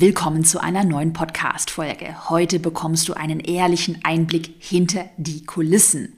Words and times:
Willkommen 0.00 0.44
zu 0.46 0.62
einer 0.62 0.82
neuen 0.82 1.12
Podcast-Folge. 1.12 2.30
Heute 2.30 2.58
bekommst 2.58 3.06
du 3.06 3.12
einen 3.12 3.38
ehrlichen 3.38 3.98
Einblick 4.02 4.54
hinter 4.58 5.10
die 5.18 5.44
Kulissen. 5.44 6.16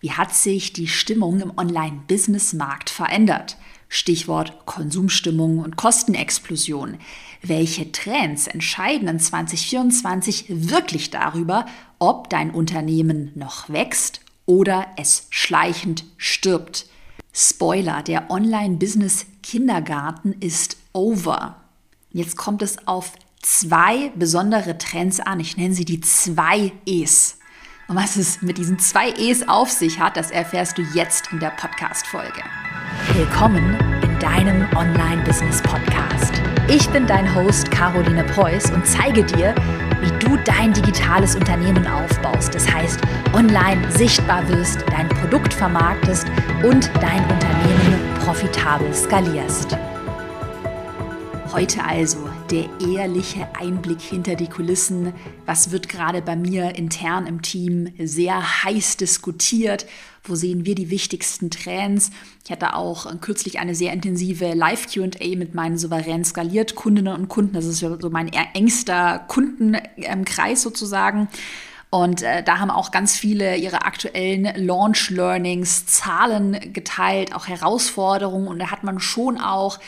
Wie 0.00 0.12
hat 0.12 0.34
sich 0.34 0.72
die 0.72 0.88
Stimmung 0.88 1.40
im 1.40 1.52
Online-Business-Markt 1.54 2.88
verändert? 2.88 3.58
Stichwort 3.90 4.64
Konsumstimmung 4.64 5.58
und 5.58 5.76
Kostenexplosion. 5.76 6.96
Welche 7.42 7.92
Trends 7.92 8.46
entscheiden 8.46 9.08
in 9.08 9.20
2024 9.20 10.46
wirklich 10.48 11.10
darüber, 11.10 11.66
ob 11.98 12.30
dein 12.30 12.50
Unternehmen 12.50 13.32
noch 13.34 13.68
wächst 13.68 14.22
oder 14.46 14.86
es 14.96 15.26
schleichend 15.28 16.06
stirbt? 16.16 16.86
Spoiler, 17.34 18.02
der 18.02 18.30
Online-Business-Kindergarten 18.30 20.32
ist 20.40 20.78
over. 20.94 21.67
Jetzt 22.10 22.38
kommt 22.38 22.62
es 22.62 22.88
auf 22.88 23.12
zwei 23.42 24.10
besondere 24.16 24.78
Trends 24.78 25.20
an. 25.20 25.40
Ich 25.40 25.58
nenne 25.58 25.74
sie 25.74 25.84
die 25.84 26.00
zwei 26.00 26.72
E's. 26.86 27.38
Und 27.86 27.96
was 27.96 28.16
es 28.16 28.40
mit 28.40 28.56
diesen 28.56 28.78
zwei 28.78 29.10
E's 29.10 29.46
auf 29.46 29.70
sich 29.70 30.00
hat, 30.00 30.16
das 30.16 30.30
erfährst 30.30 30.78
du 30.78 30.82
jetzt 30.94 31.30
in 31.32 31.38
der 31.38 31.50
Podcast-Folge. 31.50 32.42
Willkommen 33.12 33.76
in 34.02 34.18
deinem 34.20 34.66
Online-Business-Podcast. 34.74 36.32
Ich 36.68 36.88
bin 36.88 37.06
dein 37.06 37.34
Host 37.34 37.70
Caroline 37.70 38.24
Preuß 38.24 38.70
und 38.70 38.86
zeige 38.86 39.22
dir, 39.22 39.54
wie 40.00 40.18
du 40.18 40.38
dein 40.44 40.72
digitales 40.72 41.36
Unternehmen 41.36 41.86
aufbaust. 41.86 42.54
Das 42.54 42.72
heißt, 42.72 43.00
online 43.34 43.92
sichtbar 43.92 44.48
wirst, 44.48 44.82
dein 44.90 45.10
Produkt 45.10 45.52
vermarktest 45.52 46.26
und 46.62 46.90
dein 47.02 47.22
Unternehmen 47.30 48.14
profitabel 48.24 48.94
skalierst. 48.94 49.76
Heute 51.52 51.82
also 51.82 52.28
der 52.50 52.68
ehrliche 52.78 53.48
Einblick 53.58 54.02
hinter 54.02 54.34
die 54.34 54.48
Kulissen. 54.48 55.14
Was 55.46 55.70
wird 55.70 55.88
gerade 55.88 56.20
bei 56.20 56.36
mir 56.36 56.76
intern 56.76 57.26
im 57.26 57.40
Team 57.40 57.92
sehr 57.98 58.64
heiß 58.64 58.98
diskutiert? 58.98 59.86
Wo 60.22 60.34
sehen 60.34 60.66
wir 60.66 60.74
die 60.74 60.90
wichtigsten 60.90 61.50
Trends? 61.50 62.10
Ich 62.44 62.50
hatte 62.50 62.74
auch 62.74 63.18
kürzlich 63.22 63.58
eine 63.58 63.74
sehr 63.74 63.94
intensive 63.94 64.52
Live-QA 64.52 65.36
mit 65.36 65.54
meinen 65.54 65.78
souverän 65.78 66.22
skaliert 66.22 66.74
Kundinnen 66.74 67.14
und 67.14 67.28
Kunden. 67.28 67.54
Das 67.54 67.64
ist 67.64 67.78
so 67.78 68.10
mein 68.10 68.28
engster 68.28 69.20
Kundenkreis 69.26 70.60
sozusagen. 70.60 71.28
Und 71.90 72.22
äh, 72.22 72.42
da 72.42 72.58
haben 72.58 72.70
auch 72.70 72.90
ganz 72.90 73.16
viele 73.16 73.56
ihre 73.56 73.86
aktuellen 73.86 74.44
Launch-Learnings, 74.54 75.86
Zahlen 75.86 76.74
geteilt, 76.74 77.34
auch 77.34 77.48
Herausforderungen. 77.48 78.48
Und 78.48 78.58
da 78.58 78.70
hat 78.70 78.84
man 78.84 79.00
schon 79.00 79.40
auch 79.40 79.78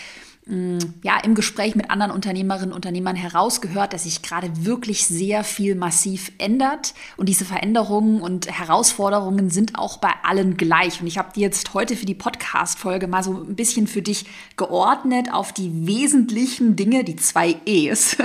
ja, 1.02 1.18
im 1.22 1.34
Gespräch 1.34 1.76
mit 1.76 1.90
anderen 1.90 2.10
Unternehmerinnen 2.10 2.70
und 2.70 2.76
Unternehmern 2.76 3.14
herausgehört, 3.14 3.92
dass 3.92 4.02
sich 4.02 4.20
gerade 4.20 4.64
wirklich 4.64 5.06
sehr 5.06 5.44
viel 5.44 5.76
massiv 5.76 6.32
ändert. 6.38 6.92
Und 7.16 7.28
diese 7.28 7.44
Veränderungen 7.44 8.20
und 8.20 8.50
Herausforderungen 8.50 9.50
sind 9.50 9.78
auch 9.78 9.98
bei 9.98 10.10
allen 10.24 10.56
gleich. 10.56 11.00
Und 11.00 11.06
ich 11.06 11.18
habe 11.18 11.30
die 11.34 11.40
jetzt 11.40 11.72
heute 11.72 11.94
für 11.94 12.06
die 12.06 12.14
Podcast-Folge 12.14 13.06
mal 13.06 13.22
so 13.22 13.44
ein 13.44 13.54
bisschen 13.54 13.86
für 13.86 14.02
dich 14.02 14.24
geordnet 14.56 15.32
auf 15.32 15.52
die 15.52 15.86
wesentlichen 15.86 16.74
Dinge, 16.74 17.04
die 17.04 17.16
zwei 17.16 17.56
E's, 17.64 18.16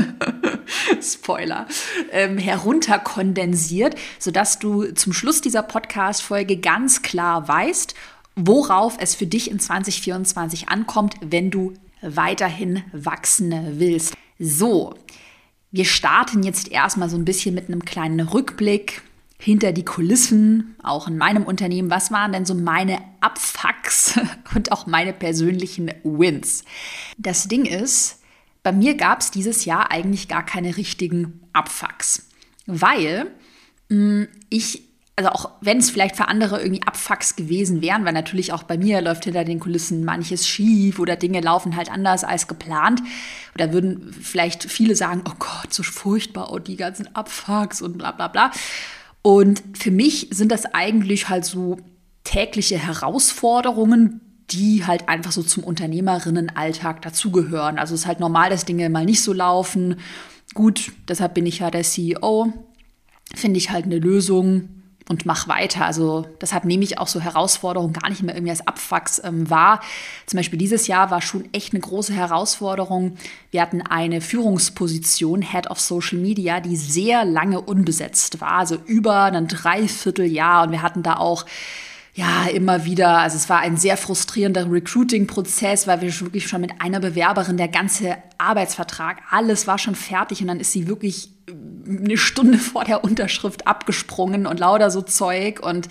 Spoiler, 1.02 1.67
ähm, 2.12 2.39
herunterkondensiert, 2.39 3.95
sodass 4.17 4.58
du 4.58 4.94
zum 4.94 5.14
Schluss 5.14 5.42
dieser 5.42 5.62
Podcast-Folge 5.62 6.58
ganz 6.58 7.04
klar 7.04 7.48
weißt, 7.48 7.94
worauf 8.36 8.98
es 9.00 9.14
für 9.16 9.28
dich 9.28 9.52
in 9.52 9.60
2024 9.60 10.70
ankommt, 10.70 11.16
wenn 11.22 11.52
du 11.52 11.73
weiterhin 12.06 12.84
wachsen 12.92 13.80
willst. 13.80 14.16
So, 14.39 14.95
wir 15.72 15.86
starten 15.86 16.44
jetzt 16.44 16.72
erstmal 16.72 17.09
so 17.09 17.17
ein 17.17 17.25
bisschen 17.25 17.56
mit 17.56 17.67
einem 17.67 17.84
kleinen 17.84 18.22
Rückblick 18.22 19.02
hinter 19.38 19.73
die 19.73 19.86
Kulissen, 19.86 20.76
auch 20.81 21.08
in 21.08 21.17
meinem 21.17 21.44
Unternehmen. 21.44 21.89
Was 21.89 22.11
waren 22.11 22.31
denn 22.31 22.45
so 22.45 22.53
meine 22.53 23.00
Abfucks 23.20 24.20
und 24.55 24.71
auch 24.71 24.88
meine 24.88 25.14
persönlichen 25.14 25.92
Wins? 26.04 26.64
Das 27.17 27.48
Ding 27.48 27.66
ist, 27.66 28.22
bei 28.64 28.72
mir 28.72 28.95
gab 28.95 29.22
es 29.22 29.32
dieses 29.32 29.66
Jahr 29.66 29.92
eigentlich 29.92 30.27
gar 30.27 30.45
keine 30.45 30.77
richtigen 30.77 31.42
Abfucks, 31.54 32.27
weil 32.66 33.32
mh, 33.89 33.98
mm, 33.98 34.27
ich 34.49 34.85
also 35.17 35.30
auch 35.30 35.52
wenn 35.61 35.77
es 35.77 35.89
vielleicht 35.89 36.17
für 36.17 36.27
andere 36.27 36.61
irgendwie 36.61 36.83
Abfucks 36.83 37.37
gewesen 37.37 37.81
wären, 37.81 38.03
weil 38.03 38.11
natürlich 38.11 38.52
auch 38.52 38.64
bei 38.64 38.77
mir 38.77 38.99
läuft 39.02 39.23
hinter 39.23 39.45
den 39.45 39.61
Kulissen 39.61 40.03
manches 40.03 40.45
schief 40.45 40.99
oder 40.99 41.15
Dinge 41.15 41.39
laufen 41.39 41.77
halt 41.77 41.89
anders 41.89 42.26
als 42.26 42.48
geplant. 42.48 43.02
Oder 43.54 43.71
würden 43.71 44.14
vielleicht 44.14 44.64
viele 44.64 44.95
sagen, 44.95 45.23
oh 45.25 45.36
Gott, 45.39 45.73
so 45.73 45.83
furchtbar 45.83 46.49
und 46.52 46.67
die 46.67 46.75
ganzen 46.75 47.15
Abfucks 47.15 47.81
und 47.81 47.98
bla 47.98 48.11
bla 48.11 48.27
bla. 48.27 48.52
Und 49.21 49.64
für 49.73 49.92
mich 49.92 50.27
sind 50.31 50.52
das 50.52 50.65
eigentlich 50.73 51.30
halt 51.30 51.45
so 51.45 51.77
tägliche 52.25 52.77
Herausforderungen, 52.77 54.20
die 54.52 54.86
halt 54.86 55.08
einfach 55.08 55.31
so 55.31 55.43
zum 55.43 55.64
Unternehmerinnenalltag 55.64 57.02
dazugehören. 57.02 57.80
Also 57.80 57.95
es 57.95 58.02
ist 58.02 58.08
halt 58.08 58.20
normal, 58.20 58.49
dass 58.49 58.65
Dinge 58.65 58.89
mal 58.89 59.05
nicht 59.05 59.21
so 59.21 59.31
laufen. 59.31 59.95
Gut, 60.54 60.92
deshalb 61.08 61.33
bin 61.33 61.45
ich 61.45 61.59
ja 61.59 61.71
der 61.71 61.83
CEO. 61.83 62.52
Finde 63.33 63.58
ich 63.58 63.71
halt 63.71 63.86
eine 63.86 63.98
Lösung, 63.98 64.70
und 65.08 65.26
mach 65.26 65.48
weiter. 65.48 65.86
Also 65.86 66.26
deshalb 66.42 66.66
nehme 66.66 66.83
ich 66.83 66.98
auch 66.98 67.08
so 67.08 67.20
Herausforderungen 67.20 67.93
gar 67.93 68.10
nicht 68.10 68.23
mehr 68.23 68.36
irgendwie 68.36 68.52
als 68.52 68.66
Abwachs 68.66 69.21
ähm, 69.23 69.49
wahr. 69.49 69.82
Zum 70.26 70.38
Beispiel 70.38 70.58
dieses 70.58 70.88
Jahr 70.88 71.11
war 71.11 71.21
schon 71.21 71.48
echt 71.54 71.73
eine 71.73 71.82
große 71.82 72.14
Herausforderung. 72.14 73.17
Wir 73.52 73.61
hatten 73.61 73.83
eine 73.83 74.21
Führungsposition, 74.21 75.42
Head 75.42 75.70
of 75.70 75.80
Social 75.80 76.17
Media, 76.17 76.60
die 76.60 76.76
sehr 76.76 77.23
lange 77.23 77.61
unbesetzt 77.61 78.42
war, 78.42 78.54
also 78.54 78.77
über 78.86 79.23
ein 79.26 79.48
Dreivierteljahr. 79.48 80.64
Und 80.64 80.71
wir 80.71 80.82
hatten 80.82 81.04
da 81.04 81.17
auch 81.17 81.45
ja, 82.16 82.45
immer 82.45 82.86
wieder, 82.86 83.20
also 83.20 83.36
es 83.36 83.49
war 83.49 83.60
ein 83.60 83.76
sehr 83.76 83.98
frustrierender 83.98 84.72
Recruiting-Prozess, 84.72 85.86
weil 85.86 85.99
wir 86.02 86.20
wirklich 86.22 86.48
schon 86.48 86.61
mit 86.61 86.80
einer 86.80 87.02
Bewerberin 87.02 87.58
der 87.58 87.67
ganze 87.67 88.16
Arbeitsvertrag, 88.37 89.17
alles 89.30 89.67
war 89.67 89.77
schon 89.77 89.95
fertig 89.95 90.42
und 90.42 90.48
dann 90.48 90.61
ist 90.61 90.72
sie 90.72 90.87
wirklich 90.87 91.35
eine 91.48 92.17
Stunde 92.17 92.58
vor 92.58 92.83
der 92.86 93.04
Unterschrift 93.04 93.67
abgesprungen 93.67 94.48
und 94.48 94.60
lauter 94.60 94.92
so 94.92 95.02
Zeug 95.02 95.60
und 95.61 95.89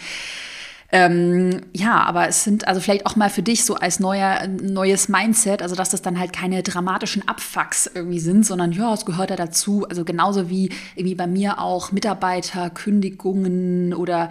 ähm, 0.92 1.62
ja, 1.72 2.04
aber 2.04 2.28
es 2.28 2.44
sind 2.44 2.68
also 2.68 2.80
vielleicht 2.80 3.04
auch 3.06 3.16
mal 3.16 3.28
für 3.28 3.42
dich 3.42 3.64
so 3.64 3.74
als 3.74 3.98
neuer, 3.98 4.46
neues 4.46 5.08
Mindset, 5.08 5.60
also 5.60 5.74
dass 5.74 5.90
das 5.90 6.02
dann 6.02 6.20
halt 6.20 6.32
keine 6.32 6.62
dramatischen 6.62 7.26
Abfucks 7.26 7.90
irgendwie 7.92 8.20
sind, 8.20 8.46
sondern 8.46 8.70
ja, 8.70 8.94
es 8.94 9.04
gehört 9.04 9.30
ja 9.30 9.36
dazu. 9.36 9.86
Also 9.88 10.04
genauso 10.04 10.50
wie 10.50 10.70
irgendwie 10.94 11.16
bei 11.16 11.26
mir 11.26 11.58
auch 11.58 11.90
Mitarbeiter, 11.90 12.70
Kündigungen 12.70 13.92
oder 13.92 14.30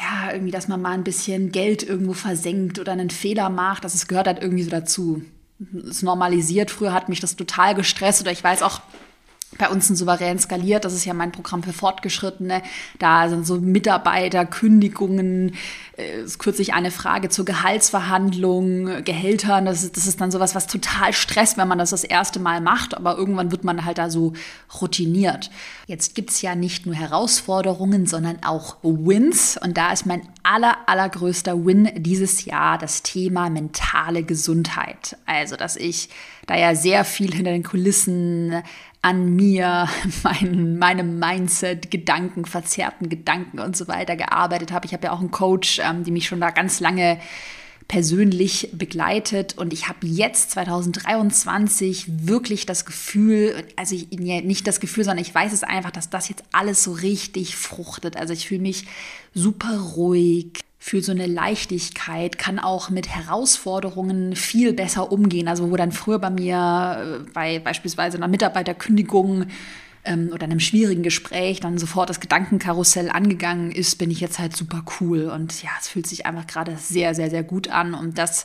ja, 0.00 0.32
irgendwie, 0.32 0.50
dass 0.50 0.66
man 0.66 0.82
mal 0.82 0.92
ein 0.92 1.04
bisschen 1.04 1.52
Geld 1.52 1.82
irgendwo 1.82 2.14
versenkt 2.14 2.78
oder 2.78 2.90
einen 2.90 3.10
Fehler 3.10 3.48
macht, 3.48 3.84
das 3.84 4.08
gehört 4.08 4.26
halt 4.26 4.42
irgendwie 4.42 4.64
so 4.64 4.70
dazu. 4.70 5.22
Es 5.88 6.02
normalisiert. 6.02 6.70
Früher 6.70 6.92
hat 6.92 7.08
mich 7.08 7.20
das 7.20 7.36
total 7.36 7.74
gestresst 7.76 8.20
oder 8.20 8.32
ich 8.32 8.42
weiß 8.42 8.62
auch, 8.62 8.80
bei 9.58 9.68
uns 9.68 9.90
ein 9.90 9.96
souverän 9.96 10.38
skaliert. 10.38 10.84
Das 10.84 10.92
ist 10.92 11.04
ja 11.04 11.14
mein 11.14 11.32
Programm 11.32 11.62
für 11.62 11.72
Fortgeschrittene. 11.72 12.62
Da 12.98 13.28
sind 13.28 13.46
so 13.46 13.60
Mitarbeiter, 13.60 14.46
Kündigungen, 14.46 15.54
äh, 15.96 16.24
kürzlich 16.38 16.74
eine 16.74 16.90
Frage 16.90 17.28
zur 17.28 17.44
Gehaltsverhandlung, 17.44 19.04
Gehältern. 19.04 19.66
Das 19.66 19.82
ist, 19.82 19.96
das 19.96 20.06
ist 20.06 20.20
dann 20.20 20.30
sowas, 20.30 20.54
was 20.54 20.66
total 20.66 21.12
stresst, 21.12 21.56
wenn 21.56 21.68
man 21.68 21.78
das 21.78 21.90
das 21.90 22.04
erste 22.04 22.40
Mal 22.40 22.60
macht. 22.60 22.96
Aber 22.96 23.16
irgendwann 23.16 23.50
wird 23.50 23.64
man 23.64 23.84
halt 23.84 23.98
da 23.98 24.10
so 24.10 24.32
routiniert. 24.80 25.50
Jetzt 25.86 26.14
gibt's 26.14 26.42
ja 26.42 26.54
nicht 26.54 26.86
nur 26.86 26.94
Herausforderungen, 26.94 28.06
sondern 28.06 28.38
auch 28.44 28.76
Wins. 28.82 29.58
Und 29.62 29.76
da 29.76 29.92
ist 29.92 30.06
mein 30.06 30.22
aller, 30.42 30.76
allergrößter 30.86 31.64
Win 31.64 31.90
dieses 31.96 32.44
Jahr 32.44 32.78
das 32.78 33.02
Thema 33.02 33.50
mentale 33.50 34.22
Gesundheit. 34.22 35.16
Also, 35.26 35.56
dass 35.56 35.76
ich 35.76 36.08
da 36.46 36.56
ja 36.56 36.74
sehr 36.74 37.04
viel 37.04 37.34
hinter 37.34 37.52
den 37.52 37.62
Kulissen 37.62 38.62
an 39.04 39.36
mir, 39.36 39.86
mein, 40.22 40.78
meinem 40.78 41.18
Mindset, 41.18 41.90
Gedanken, 41.90 42.46
verzerrten 42.46 43.10
Gedanken 43.10 43.58
und 43.60 43.76
so 43.76 43.86
weiter 43.86 44.16
gearbeitet 44.16 44.72
habe. 44.72 44.86
Ich 44.86 44.94
habe 44.94 45.04
ja 45.04 45.12
auch 45.12 45.20
einen 45.20 45.30
Coach, 45.30 45.78
ähm, 45.84 46.04
die 46.04 46.10
mich 46.10 46.26
schon 46.26 46.40
da 46.40 46.50
ganz 46.50 46.80
lange 46.80 47.20
persönlich 47.86 48.70
begleitet 48.72 49.58
und 49.58 49.74
ich 49.74 49.88
habe 49.88 50.06
jetzt 50.06 50.52
2023 50.52 52.06
wirklich 52.26 52.64
das 52.64 52.86
Gefühl, 52.86 53.62
also 53.76 53.94
ich, 53.94 54.08
nicht 54.10 54.66
das 54.66 54.80
Gefühl, 54.80 55.04
sondern 55.04 55.22
ich 55.22 55.34
weiß 55.34 55.52
es 55.52 55.64
einfach, 55.64 55.90
dass 55.90 56.08
das 56.08 56.30
jetzt 56.30 56.44
alles 56.50 56.82
so 56.82 56.92
richtig 56.92 57.56
fruchtet. 57.56 58.16
Also 58.16 58.32
ich 58.32 58.48
fühle 58.48 58.62
mich 58.62 58.86
super 59.34 59.78
ruhig, 59.78 60.60
für 60.86 61.00
so 61.00 61.12
eine 61.12 61.26
Leichtigkeit, 61.26 62.36
kann 62.36 62.58
auch 62.58 62.90
mit 62.90 63.08
Herausforderungen 63.08 64.36
viel 64.36 64.74
besser 64.74 65.10
umgehen. 65.10 65.48
Also 65.48 65.70
wo 65.70 65.76
dann 65.76 65.92
früher 65.92 66.18
bei 66.18 66.28
mir 66.28 67.22
äh, 67.24 67.30
bei 67.32 67.58
beispielsweise 67.58 68.18
einer 68.18 68.28
Mitarbeiterkündigung 68.28 69.46
ähm, 70.04 70.28
oder 70.30 70.44
einem 70.44 70.60
schwierigen 70.60 71.02
Gespräch 71.02 71.60
dann 71.60 71.78
sofort 71.78 72.10
das 72.10 72.20
Gedankenkarussell 72.20 73.08
angegangen 73.08 73.72
ist, 73.72 73.96
bin 73.96 74.10
ich 74.10 74.20
jetzt 74.20 74.38
halt 74.38 74.54
super 74.54 74.84
cool. 75.00 75.30
Und 75.30 75.62
ja, 75.62 75.70
es 75.80 75.88
fühlt 75.88 76.06
sich 76.06 76.26
einfach 76.26 76.46
gerade 76.46 76.76
sehr, 76.76 77.14
sehr, 77.14 77.30
sehr 77.30 77.44
gut 77.44 77.68
an. 77.68 77.94
Und 77.94 78.18
das 78.18 78.44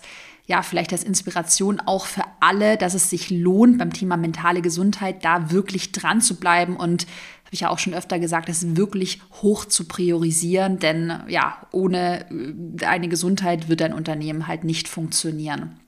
ja, 0.50 0.64
vielleicht 0.64 0.94
als 0.94 1.04
Inspiration 1.04 1.80
auch 1.80 2.08
für 2.08 2.24
alle, 2.40 2.76
dass 2.76 2.96
es 2.96 3.10
sich 3.10 3.30
lohnt, 3.30 3.78
beim 3.78 3.94
Thema 3.94 4.18
mentale 4.18 4.64
Gesundheit 4.64 5.24
da 5.24 5.52
wirklich 5.52 5.92
dran 5.92 6.22
zu 6.22 6.38
bleiben 6.38 6.76
und 6.76 7.06
habe 7.50 7.56
ich 7.56 7.62
ja 7.62 7.70
auch 7.72 7.80
schon 7.80 7.96
öfter 7.96 8.20
gesagt, 8.20 8.48
es 8.48 8.78
wirklich 8.78 9.22
hoch 9.42 9.66
zu 9.66 9.86
priorisieren, 9.86 10.78
denn 10.78 11.12
ja, 11.28 11.66
ohne 11.72 12.30
äh, 12.30 12.86
eine 12.86 13.08
Gesundheit 13.08 13.70
wird 13.70 13.82
ein 13.82 13.94
Unternehmen 13.94 14.46
halt 14.46 14.64
nicht 14.64 14.88
funktionieren. 14.88 15.80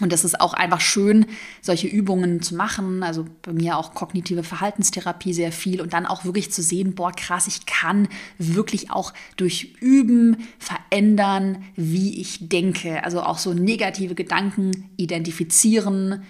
Und 0.00 0.12
das 0.12 0.24
ist 0.24 0.40
auch 0.40 0.54
einfach 0.54 0.80
schön, 0.80 1.26
solche 1.60 1.88
Übungen 1.88 2.40
zu 2.40 2.54
machen. 2.54 3.02
Also 3.02 3.24
bei 3.42 3.52
mir 3.52 3.78
auch 3.78 3.94
kognitive 3.94 4.44
Verhaltenstherapie 4.44 5.32
sehr 5.32 5.50
viel 5.50 5.80
und 5.80 5.92
dann 5.92 6.06
auch 6.06 6.24
wirklich 6.24 6.52
zu 6.52 6.62
sehen, 6.62 6.94
boah, 6.94 7.10
krass, 7.10 7.48
ich 7.48 7.66
kann 7.66 8.06
wirklich 8.38 8.92
auch 8.92 9.12
durch 9.36 9.74
Üben 9.80 10.46
verändern, 10.60 11.64
wie 11.74 12.20
ich 12.20 12.48
denke. 12.48 13.02
Also 13.02 13.22
auch 13.22 13.38
so 13.38 13.54
negative 13.54 14.14
Gedanken 14.14 14.90
identifizieren, 14.96 16.22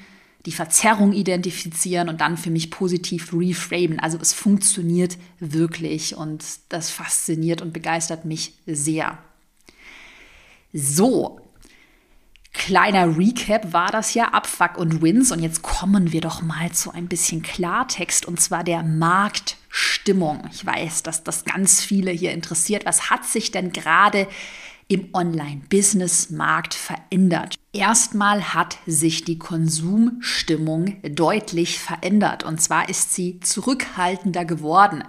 die 0.47 0.53
Verzerrung 0.53 1.13
identifizieren 1.13 2.09
und 2.09 2.21
dann 2.21 2.37
für 2.37 2.51
mich 2.51 2.71
positiv 2.71 3.33
reframen. 3.33 3.99
Also 3.99 4.19
es 4.21 4.33
funktioniert 4.33 5.19
wirklich 5.41 6.17
und 6.17 6.45
das 6.69 6.91
fasziniert 6.91 7.61
und 7.61 7.73
begeistert 7.73 8.25
mich 8.25 8.55
sehr. 8.67 9.19
So, 10.73 11.41
Kleiner 12.57 13.19
Recap 13.19 13.75
war 13.75 13.93
das 13.93 14.15
ja 14.15 14.29
Abfuck 14.29 14.79
und 14.79 15.03
Wins 15.03 15.31
und 15.31 15.41
jetzt 15.41 15.61
kommen 15.61 16.13
wir 16.13 16.23
doch 16.23 16.41
mal 16.41 16.73
zu 16.73 16.91
ein 16.91 17.07
bisschen 17.07 17.43
Klartext 17.43 18.25
und 18.25 18.41
zwar 18.41 18.65
der 18.65 18.83
Marktstimmung. 18.83 20.49
Ich 20.51 20.65
weiß, 20.65 21.03
dass 21.03 21.23
das 21.23 21.45
ganz 21.45 21.85
viele 21.85 22.11
hier 22.11 22.33
interessiert. 22.33 22.87
Was 22.87 23.11
hat 23.11 23.27
sich 23.27 23.51
denn 23.51 23.73
gerade 23.73 24.27
im 24.88 25.09
Online-Business-Markt 25.12 26.75
verändert? 26.75 27.56
Erstmal 27.73 28.55
hat 28.55 28.79
sich 28.87 29.25
die 29.25 29.38
Konsumstimmung 29.38 30.97
deutlich 31.03 31.79
verändert 31.79 32.44
und 32.44 32.61
zwar 32.61 32.88
ist 32.88 33.15
sie 33.15 33.41
zurückhaltender 33.41 34.44
geworden. 34.44 35.05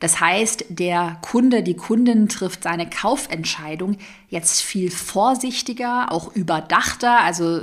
Das 0.00 0.20
heißt, 0.20 0.66
der 0.68 1.18
Kunde, 1.22 1.62
die 1.62 1.76
Kundin 1.76 2.28
trifft 2.28 2.64
seine 2.64 2.88
Kaufentscheidung 2.88 3.96
jetzt 4.28 4.60
viel 4.60 4.90
vorsichtiger, 4.90 6.10
auch 6.10 6.34
überdachter. 6.34 7.20
Also 7.20 7.60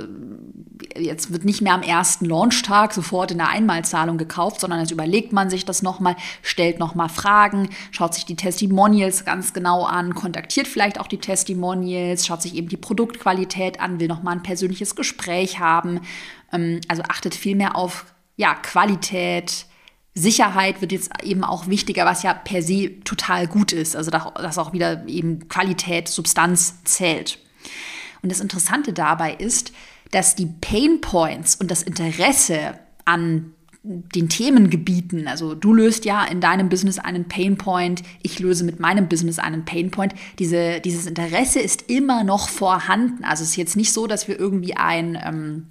jetzt 0.96 1.32
wird 1.32 1.44
nicht 1.44 1.60
mehr 1.60 1.74
am 1.74 1.82
ersten 1.82 2.26
Launchtag 2.26 2.92
sofort 2.92 3.30
in 3.30 3.38
der 3.38 3.48
Einmalzahlung 3.48 4.18
gekauft, 4.18 4.60
sondern 4.60 4.80
jetzt 4.80 4.90
überlegt 4.90 5.32
man 5.32 5.50
sich 5.50 5.64
das 5.64 5.82
nochmal, 5.82 6.16
stellt 6.42 6.78
nochmal 6.78 7.08
Fragen, 7.08 7.68
schaut 7.90 8.14
sich 8.14 8.24
die 8.24 8.36
Testimonials 8.36 9.24
ganz 9.24 9.52
genau 9.52 9.84
an, 9.84 10.14
kontaktiert 10.14 10.68
vielleicht 10.68 10.98
auch 10.98 11.06
die 11.06 11.18
Testimonials, 11.18 12.26
schaut 12.26 12.42
sich 12.42 12.54
eben 12.54 12.68
die 12.68 12.76
Produktqualität 12.76 13.80
an, 13.80 14.00
will 14.00 14.08
nochmal 14.08 14.36
ein 14.36 14.42
persönliches 14.42 14.96
Gespräch 14.96 15.58
haben. 15.58 16.00
Ähm, 16.52 16.80
also 16.88 17.02
achtet 17.08 17.34
viel 17.34 17.56
mehr 17.56 17.76
auf 17.76 18.06
ja, 18.36 18.54
Qualität, 18.54 19.66
Sicherheit 20.14 20.80
wird 20.80 20.92
jetzt 20.92 21.10
eben 21.22 21.42
auch 21.42 21.68
wichtiger, 21.68 22.04
was 22.04 22.22
ja 22.22 22.34
per 22.34 22.62
se 22.62 23.00
total 23.04 23.46
gut 23.46 23.72
ist. 23.72 23.96
Also 23.96 24.10
dass 24.10 24.58
auch 24.58 24.72
wieder 24.72 25.06
eben 25.08 25.48
Qualität, 25.48 26.08
Substanz 26.08 26.82
zählt. 26.84 27.38
Und 28.22 28.30
das 28.30 28.40
Interessante 28.40 28.92
dabei 28.92 29.34
ist, 29.34 29.72
dass 30.10 30.36
die 30.36 30.46
Pain 30.46 31.00
Points 31.00 31.56
und 31.56 31.70
das 31.70 31.82
Interesse 31.82 32.78
an 33.04 33.52
den 33.84 34.28
Themengebieten, 34.28 35.26
also 35.26 35.56
du 35.56 35.74
löst 35.74 36.04
ja 36.04 36.24
in 36.24 36.40
deinem 36.40 36.68
Business 36.68 37.00
einen 37.00 37.26
Pain 37.26 37.58
Point, 37.58 38.04
ich 38.22 38.38
löse 38.38 38.62
mit 38.62 38.78
meinem 38.78 39.08
Business 39.08 39.40
einen 39.40 39.64
Pain 39.64 39.90
Point. 39.90 40.14
Diese, 40.38 40.80
dieses 40.80 41.06
Interesse 41.06 41.58
ist 41.58 41.90
immer 41.90 42.22
noch 42.22 42.48
vorhanden. 42.48 43.24
Also 43.24 43.42
es 43.42 43.50
ist 43.50 43.56
jetzt 43.56 43.76
nicht 43.76 43.92
so, 43.92 44.06
dass 44.06 44.28
wir 44.28 44.38
irgendwie 44.38 44.76
ein 44.76 45.18
ähm, 45.20 45.66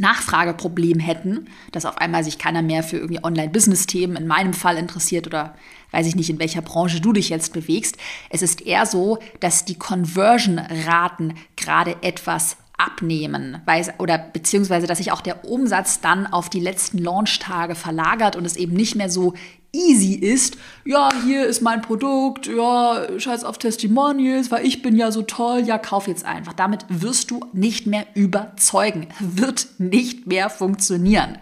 Nachfrageproblem 0.00 0.98
hätten, 0.98 1.48
dass 1.72 1.86
auf 1.86 1.98
einmal 1.98 2.24
sich 2.24 2.38
keiner 2.38 2.62
mehr 2.62 2.82
für 2.82 2.96
irgendwie 2.96 3.22
Online-Business-Themen 3.22 4.16
in 4.16 4.26
meinem 4.26 4.54
Fall 4.54 4.76
interessiert 4.76 5.26
oder 5.26 5.54
weiß 5.92 6.06
ich 6.06 6.16
nicht, 6.16 6.30
in 6.30 6.38
welcher 6.38 6.62
Branche 6.62 7.00
du 7.00 7.12
dich 7.12 7.28
jetzt 7.28 7.52
bewegst. 7.52 7.96
Es 8.30 8.42
ist 8.42 8.60
eher 8.60 8.86
so, 8.86 9.18
dass 9.40 9.64
die 9.64 9.78
Conversion-Raten 9.78 11.34
gerade 11.56 11.96
etwas 12.02 12.56
abnehmen, 12.76 13.62
weil, 13.64 13.94
oder 13.98 14.18
beziehungsweise, 14.18 14.86
dass 14.86 14.98
sich 14.98 15.10
auch 15.10 15.22
der 15.22 15.46
Umsatz 15.46 16.00
dann 16.00 16.26
auf 16.26 16.50
die 16.50 16.60
letzten 16.60 16.98
Launchtage 16.98 17.74
verlagert 17.74 18.36
und 18.36 18.44
es 18.44 18.56
eben 18.56 18.74
nicht 18.74 18.96
mehr 18.96 19.08
so 19.08 19.32
easy 19.76 20.14
ist, 20.14 20.56
ja, 20.84 21.10
hier 21.24 21.46
ist 21.46 21.60
mein 21.60 21.82
Produkt, 21.82 22.46
ja, 22.46 23.06
scheiß 23.18 23.44
auf 23.44 23.58
Testimonials, 23.58 24.50
weil 24.50 24.66
ich 24.66 24.82
bin 24.82 24.96
ja 24.96 25.12
so 25.12 25.22
toll, 25.22 25.62
ja, 25.64 25.78
kauf 25.78 26.08
jetzt 26.08 26.24
einfach. 26.24 26.52
Damit 26.52 26.86
wirst 26.88 27.30
du 27.30 27.40
nicht 27.52 27.86
mehr 27.86 28.06
überzeugen, 28.14 29.08
wird 29.20 29.68
nicht 29.78 30.26
mehr 30.26 30.50
funktionieren. 30.50 31.38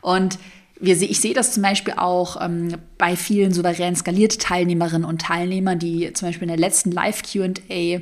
Und 0.00 0.38
ich 0.80 1.20
sehe 1.20 1.34
das 1.34 1.52
zum 1.52 1.62
Beispiel 1.62 1.94
auch 1.96 2.40
ähm, 2.40 2.76
bei 2.98 3.14
vielen 3.14 3.52
souverän 3.52 3.94
skaliert 3.94 4.40
Teilnehmerinnen 4.40 5.04
und 5.04 5.22
Teilnehmern, 5.22 5.78
die 5.78 6.12
zum 6.12 6.28
Beispiel 6.28 6.48
in 6.48 6.56
der 6.56 6.58
letzten 6.58 6.90
Live-QA 6.90 8.00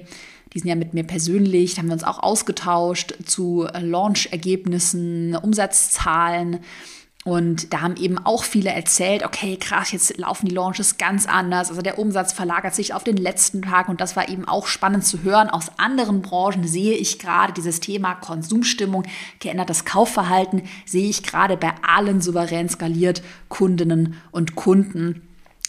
die 0.52 0.58
sind 0.58 0.68
ja 0.68 0.74
mit 0.74 0.94
mir 0.94 1.04
persönlich, 1.04 1.74
da 1.74 1.82
haben 1.82 1.88
wir 1.88 1.92
uns 1.92 2.04
auch 2.04 2.22
ausgetauscht 2.22 3.14
zu 3.24 3.66
Launch-Ergebnissen, 3.78 5.36
Umsatzzahlen. 5.36 6.58
Und 7.30 7.72
da 7.72 7.82
haben 7.82 7.94
eben 7.94 8.18
auch 8.18 8.42
viele 8.42 8.70
erzählt, 8.70 9.24
okay, 9.24 9.56
krass, 9.56 9.92
jetzt 9.92 10.18
laufen 10.18 10.46
die 10.46 10.54
Launches 10.56 10.98
ganz 10.98 11.26
anders. 11.26 11.68
Also 11.70 11.80
der 11.80 11.96
Umsatz 11.96 12.32
verlagert 12.32 12.74
sich 12.74 12.92
auf 12.92 13.04
den 13.04 13.16
letzten 13.16 13.62
Tag 13.62 13.88
und 13.88 14.00
das 14.00 14.16
war 14.16 14.28
eben 14.28 14.48
auch 14.48 14.66
spannend 14.66 15.06
zu 15.06 15.22
hören. 15.22 15.48
Aus 15.48 15.66
anderen 15.76 16.22
Branchen 16.22 16.66
sehe 16.66 16.94
ich 16.94 17.20
gerade 17.20 17.52
dieses 17.52 17.78
Thema 17.78 18.16
Konsumstimmung, 18.16 19.04
geändertes 19.38 19.84
Kaufverhalten, 19.84 20.62
sehe 20.84 21.08
ich 21.08 21.22
gerade 21.22 21.56
bei 21.56 21.72
allen 21.86 22.20
souverän 22.20 22.68
skaliert 22.68 23.22
Kundinnen 23.48 24.16
und 24.32 24.56
Kunden. 24.56 25.22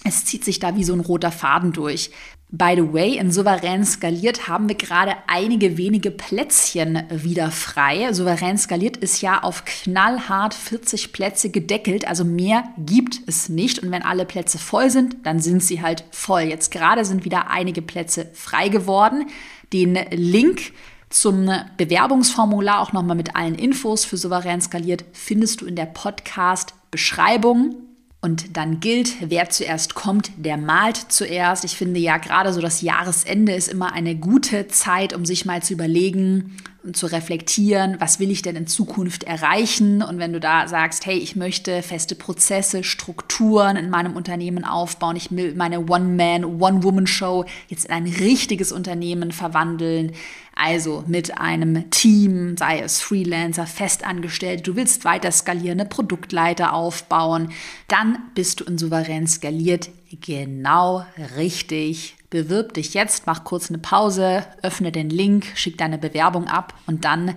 Es 0.03 0.25
zieht 0.25 0.43
sich 0.43 0.57
da 0.57 0.75
wie 0.75 0.83
so 0.83 0.93
ein 0.93 0.99
roter 0.99 1.31
Faden 1.31 1.73
durch. 1.73 2.09
By 2.53 2.75
the 2.75 2.91
way, 2.91 3.17
in 3.17 3.31
Souverän 3.31 3.85
skaliert 3.85 4.49
haben 4.49 4.67
wir 4.67 4.75
gerade 4.75 5.15
einige 5.27 5.77
wenige 5.77 6.11
Plätzchen 6.11 7.03
wieder 7.09 7.49
frei. 7.49 8.11
Souverän 8.11 8.57
skaliert 8.57 8.97
ist 8.97 9.21
ja 9.21 9.41
auf 9.41 9.63
knallhart 9.63 10.53
40 10.53 11.13
Plätze 11.13 11.49
gedeckelt, 11.49 12.05
also 12.05 12.25
mehr 12.25 12.65
gibt 12.77 13.21
es 13.25 13.47
nicht. 13.47 13.79
Und 13.79 13.89
wenn 13.91 14.03
alle 14.03 14.25
Plätze 14.25 14.57
voll 14.57 14.89
sind, 14.89 15.15
dann 15.23 15.39
sind 15.39 15.63
sie 15.63 15.81
halt 15.81 16.03
voll. 16.11 16.41
Jetzt 16.41 16.71
gerade 16.71 17.05
sind 17.05 17.23
wieder 17.23 17.49
einige 17.49 17.81
Plätze 17.81 18.29
frei 18.33 18.67
geworden. 18.67 19.27
Den 19.71 19.97
Link 20.11 20.73
zum 21.09 21.49
Bewerbungsformular 21.77 22.81
auch 22.81 22.91
nochmal 22.91 23.15
mit 23.15 23.33
allen 23.33 23.55
Infos 23.55 24.03
für 24.03 24.17
Souverän 24.17 24.59
skaliert 24.59 25.05
findest 25.13 25.61
du 25.61 25.67
in 25.67 25.77
der 25.77 25.85
Podcast-Beschreibung. 25.85 27.90
Und 28.23 28.55
dann 28.55 28.79
gilt, 28.79 29.15
wer 29.19 29.49
zuerst 29.49 29.95
kommt, 29.95 30.31
der 30.37 30.55
malt 30.55 30.97
zuerst. 31.09 31.65
Ich 31.65 31.75
finde 31.75 31.99
ja 31.99 32.17
gerade 32.17 32.53
so 32.53 32.61
das 32.61 32.81
Jahresende 32.81 33.53
ist 33.53 33.67
immer 33.67 33.93
eine 33.93 34.15
gute 34.15 34.67
Zeit, 34.67 35.13
um 35.13 35.25
sich 35.25 35.45
mal 35.45 35.63
zu 35.63 35.73
überlegen 35.73 36.55
und 36.83 36.97
zu 36.97 37.05
reflektieren, 37.05 37.97
was 37.99 38.19
will 38.19 38.31
ich 38.31 38.41
denn 38.41 38.55
in 38.55 38.67
Zukunft 38.67 39.23
erreichen? 39.23 40.01
Und 40.01 40.17
wenn 40.17 40.33
du 40.33 40.39
da 40.39 40.67
sagst, 40.67 41.05
hey, 41.05 41.17
ich 41.17 41.35
möchte 41.35 41.81
feste 41.83 42.15
Prozesse, 42.15 42.83
Strukturen 42.83 43.75
in 43.77 43.89
meinem 43.89 44.15
Unternehmen 44.15 44.65
aufbauen, 44.65 45.15
ich 45.15 45.29
will 45.31 45.53
meine 45.55 45.81
One-Man, 45.87 46.61
One-Woman-Show 46.61 47.45
jetzt 47.67 47.85
in 47.85 47.91
ein 47.91 48.07
richtiges 48.07 48.71
Unternehmen 48.71 49.31
verwandeln, 49.31 50.13
also 50.55 51.03
mit 51.07 51.37
einem 51.37 51.89
Team, 51.91 52.57
sei 52.57 52.79
es 52.79 53.01
Freelancer, 53.01 53.67
festangestellt, 53.67 54.67
du 54.67 54.75
willst 54.75 55.05
weiter 55.05 55.31
skalieren, 55.31 55.79
eine 55.79 55.89
Produktleiter 55.89 56.73
aufbauen, 56.73 57.51
dann 57.87 58.17
bist 58.35 58.59
du 58.59 58.65
in 58.65 58.77
souverän 58.77 59.27
skaliert 59.27 59.89
genau 60.19 61.05
richtig. 61.37 62.15
Bewirb 62.31 62.73
dich 62.73 62.95
jetzt, 62.95 63.27
mach 63.27 63.43
kurz 63.43 63.69
eine 63.69 63.77
Pause, 63.77 64.43
öffne 64.63 64.91
den 64.91 65.11
Link, 65.11 65.45
schick 65.53 65.77
deine 65.77 65.99
Bewerbung 65.99 66.47
ab 66.47 66.73
und 66.87 67.05
dann 67.05 67.35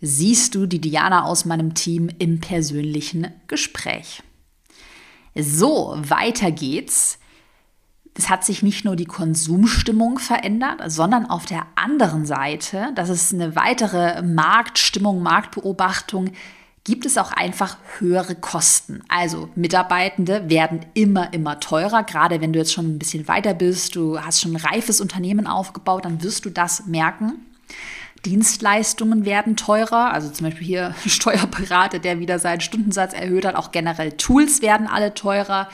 siehst 0.00 0.54
du 0.54 0.66
die 0.66 0.80
Diana 0.80 1.24
aus 1.24 1.44
meinem 1.44 1.74
Team 1.74 2.08
im 2.18 2.38
persönlichen 2.38 3.32
Gespräch. 3.48 4.22
So, 5.34 5.96
weiter 5.98 6.52
geht's 6.52 7.18
es 8.18 8.30
hat 8.30 8.44
sich 8.44 8.62
nicht 8.62 8.84
nur 8.84 8.96
die 8.96 9.04
Konsumstimmung 9.04 10.18
verändert, 10.18 10.80
sondern 10.86 11.26
auf 11.26 11.44
der 11.44 11.66
anderen 11.74 12.24
Seite, 12.24 12.90
das 12.94 13.10
ist 13.10 13.34
eine 13.34 13.56
weitere 13.56 14.22
Marktstimmung, 14.22 15.22
Marktbeobachtung, 15.22 16.30
gibt 16.86 17.04
es 17.04 17.18
auch 17.18 17.32
einfach 17.32 17.78
höhere 17.98 18.36
Kosten. 18.36 19.02
Also 19.08 19.48
Mitarbeitende 19.56 20.48
werden 20.48 20.86
immer, 20.94 21.32
immer 21.32 21.58
teurer. 21.58 22.04
Gerade 22.04 22.40
wenn 22.40 22.52
du 22.52 22.60
jetzt 22.60 22.72
schon 22.72 22.86
ein 22.86 22.98
bisschen 23.00 23.26
weiter 23.26 23.54
bist, 23.54 23.96
du 23.96 24.20
hast 24.20 24.40
schon 24.40 24.52
ein 24.52 24.64
reifes 24.64 25.00
Unternehmen 25.00 25.48
aufgebaut, 25.48 26.04
dann 26.04 26.22
wirst 26.22 26.44
du 26.44 26.50
das 26.50 26.86
merken. 26.86 27.44
Dienstleistungen 28.24 29.24
werden 29.24 29.56
teurer, 29.56 30.12
also 30.12 30.30
zum 30.30 30.46
Beispiel 30.46 30.66
hier 30.66 30.94
Steuerberater, 31.06 31.98
der 31.98 32.18
wieder 32.18 32.38
seinen 32.38 32.60
Stundensatz 32.60 33.12
erhöht 33.12 33.44
hat, 33.44 33.54
auch 33.54 33.70
generell 33.70 34.12
Tools 34.12 34.62
werden 34.62 34.86
alle 34.86 35.14
teurer, 35.14 35.68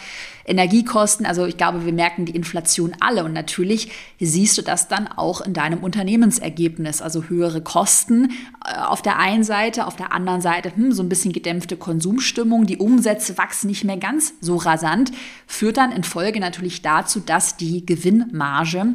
Energiekosten, 0.45 1.25
also 1.25 1.47
ich 1.47 1.57
glaube, 1.57 1.85
wir 1.85 1.93
merken 1.93 2.25
die 2.25 2.35
Inflation 2.35 2.97
alle. 3.01 3.25
Und 3.25 3.33
natürlich 3.33 3.93
siehst 4.19 4.59
du 4.59 4.63
das 4.63 4.89
dann 4.89 5.09
auch 5.09 5.41
in 5.41 5.55
deinem 5.55 5.81
Unternehmensergebnis, 5.81 7.01
also 7.01 7.25
höhere 7.25 7.63
Kosten 7.63 8.33
äh, 8.65 8.77
auf 8.79 9.03
der 9.03 9.19
einen 9.19 9.45
Seite, 9.45 9.87
auf 9.87 9.97
der 9.97 10.13
anderen 10.13 10.41
Seite 10.41 10.75
hm, 10.75 10.93
so 10.93 11.03
ein 11.03 11.09
bisschen 11.09 11.33
gedämpfte 11.33 11.77
Konsumstimmung, 11.77 12.67
die 12.67 12.79
Umsätze 12.79 13.39
wachsen 13.39 13.69
nicht 13.69 13.85
mehr 13.85 13.99
ganz 13.99 14.35
so 14.41 14.57
rasant, 14.57 15.13
führt 15.47 15.77
dann 15.77 15.93
in 15.93 16.05
Folge 16.05 16.41
natürlich 16.41 16.83
dazu, 16.83 17.21
dass 17.21 17.57
die 17.57 17.87
Gewinnmarge 17.87 18.87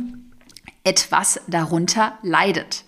etwas 0.83 1.39
darunter 1.47 2.17
leidet. 2.23 2.83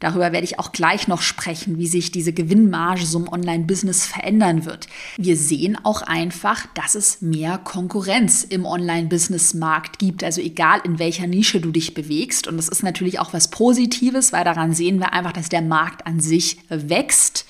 Darüber 0.00 0.32
werde 0.32 0.44
ich 0.44 0.58
auch 0.58 0.72
gleich 0.72 1.08
noch 1.08 1.22
sprechen, 1.22 1.78
wie 1.78 1.86
sich 1.86 2.10
diese 2.10 2.32
Gewinnmarge 2.32 3.06
so 3.06 3.18
im 3.18 3.28
Online-Business 3.28 4.06
verändern 4.06 4.64
wird. 4.64 4.86
Wir 5.16 5.36
sehen 5.36 5.78
auch 5.82 6.02
einfach, 6.02 6.66
dass 6.74 6.94
es 6.94 7.22
mehr 7.22 7.58
Konkurrenz 7.58 8.44
im 8.44 8.64
Online-Business-Markt 8.64 9.98
gibt. 9.98 10.24
Also 10.24 10.40
egal 10.40 10.80
in 10.84 10.98
welcher 10.98 11.26
Nische 11.26 11.60
du 11.60 11.70
dich 11.70 11.94
bewegst. 11.94 12.46
Und 12.46 12.56
das 12.56 12.68
ist 12.68 12.82
natürlich 12.82 13.18
auch 13.18 13.32
was 13.32 13.48
Positives, 13.48 14.32
weil 14.32 14.44
daran 14.44 14.74
sehen 14.74 14.98
wir 14.98 15.12
einfach, 15.12 15.32
dass 15.32 15.48
der 15.48 15.62
Markt 15.62 16.06
an 16.06 16.20
sich 16.20 16.58
wächst 16.68 17.46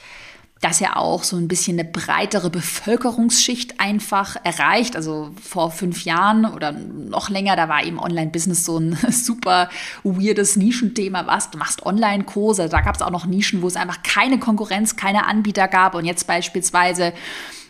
dass 0.60 0.80
er 0.80 0.96
auch 0.96 1.22
so 1.22 1.36
ein 1.36 1.48
bisschen 1.48 1.78
eine 1.78 1.88
breitere 1.88 2.48
Bevölkerungsschicht 2.48 3.78
einfach 3.78 4.36
erreicht. 4.42 4.96
Also 4.96 5.30
vor 5.42 5.70
fünf 5.70 6.04
Jahren 6.04 6.46
oder 6.46 6.72
noch 6.72 7.28
länger, 7.28 7.56
da 7.56 7.68
war 7.68 7.84
eben 7.84 7.98
Online-Business 7.98 8.64
so 8.64 8.78
ein 8.78 8.96
super 9.10 9.68
weirdes 10.02 10.56
Nischenthema. 10.56 11.26
Was? 11.26 11.50
Du 11.50 11.58
machst 11.58 11.84
Online-Kurse. 11.84 12.70
Da 12.70 12.80
gab 12.80 12.94
es 12.94 13.02
auch 13.02 13.10
noch 13.10 13.26
Nischen, 13.26 13.60
wo 13.60 13.66
es 13.66 13.76
einfach 13.76 14.02
keine 14.02 14.38
Konkurrenz, 14.38 14.96
keine 14.96 15.26
Anbieter 15.26 15.68
gab. 15.68 15.94
Und 15.94 16.06
jetzt 16.06 16.26
beispielsweise 16.26 17.12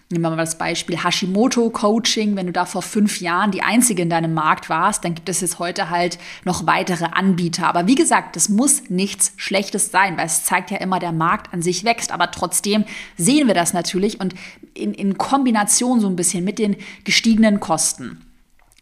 Nehmen 0.09 0.23
wir 0.23 0.31
mal 0.31 0.37
das 0.37 0.57
Beispiel 0.57 0.97
Hashimoto-Coaching. 1.03 2.37
Wenn 2.37 2.47
du 2.47 2.53
da 2.53 2.65
vor 2.65 2.83
fünf 2.83 3.21
Jahren 3.21 3.51
die 3.51 3.65
Einzige 3.65 4.03
in 4.03 4.11
deinem 4.11 4.35
Markt 4.35 4.69
warst, 4.69 5.05
dann 5.05 5.17
gibt 5.17 5.29
es 5.29 5.41
jetzt 5.41 5.59
heute 5.59 5.91
halt 5.91 6.19
noch 6.45 6.65
weitere 6.65 7.07
Anbieter. 7.07 7.67
Aber 7.67 7.89
wie 7.89 7.97
gesagt, 7.97 8.37
das 8.37 8.49
muss 8.49 8.89
nichts 8.89 9.33
Schlechtes 9.37 9.91
sein, 9.91 10.17
weil 10.17 10.27
es 10.27 10.45
zeigt 10.45 10.71
ja 10.71 10.77
immer, 10.77 11.01
der 11.01 11.11
Markt 11.11 11.53
an 11.53 11.61
sich 11.61 11.83
wächst. 11.83 12.13
Aber 12.13 12.31
trotzdem 12.31 12.85
sehen 13.17 13.49
wir 13.49 13.55
das 13.55 13.73
natürlich 13.73 14.21
und 14.21 14.37
in, 14.75 14.95
in 14.95 15.19
Kombination 15.19 15.99
so 15.99 16.07
ein 16.07 16.15
bisschen 16.15 16.45
mit 16.45 16.61
den 16.61 16.77
gestiegenen 17.03 17.59
Kosten, 17.59 18.25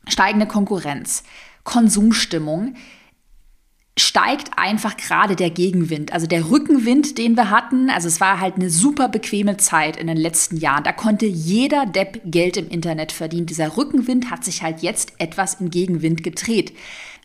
steigende 0.07 0.47
Konkurrenz, 0.47 1.25
Konsumstimmung, 1.63 2.75
steigt 3.97 4.59
einfach 4.59 4.97
gerade 4.97 5.37
der 5.37 5.51
Gegenwind. 5.51 6.13
Also 6.13 6.27
der 6.27 6.51
Rückenwind, 6.51 7.17
den 7.17 7.37
wir 7.37 7.51
hatten, 7.51 7.91
also 7.91 8.09
es 8.09 8.21
war 8.21 8.41
halt 8.41 8.57
eine 8.57 8.69
super 8.69 9.09
bequeme 9.09 9.57
Zeit 9.57 9.97
in 9.97 10.09
den 10.09 10.17
letzten 10.17 10.57
Jahren. 10.57 10.83
Da 10.83 10.93
konnte 10.93 11.27
jeder 11.27 11.87
Depp 11.87 12.21
Geld 12.25 12.57
im 12.57 12.69
Internet 12.69 13.13
verdienen. 13.13 13.47
Dieser 13.47 13.77
Rückenwind 13.77 14.31
hat 14.31 14.45
sich 14.45 14.63
halt 14.63 14.83
jetzt 14.83 15.13
etwas 15.19 15.61
in 15.61 15.71
Gegenwind 15.71 16.25
gedreht. 16.25 16.73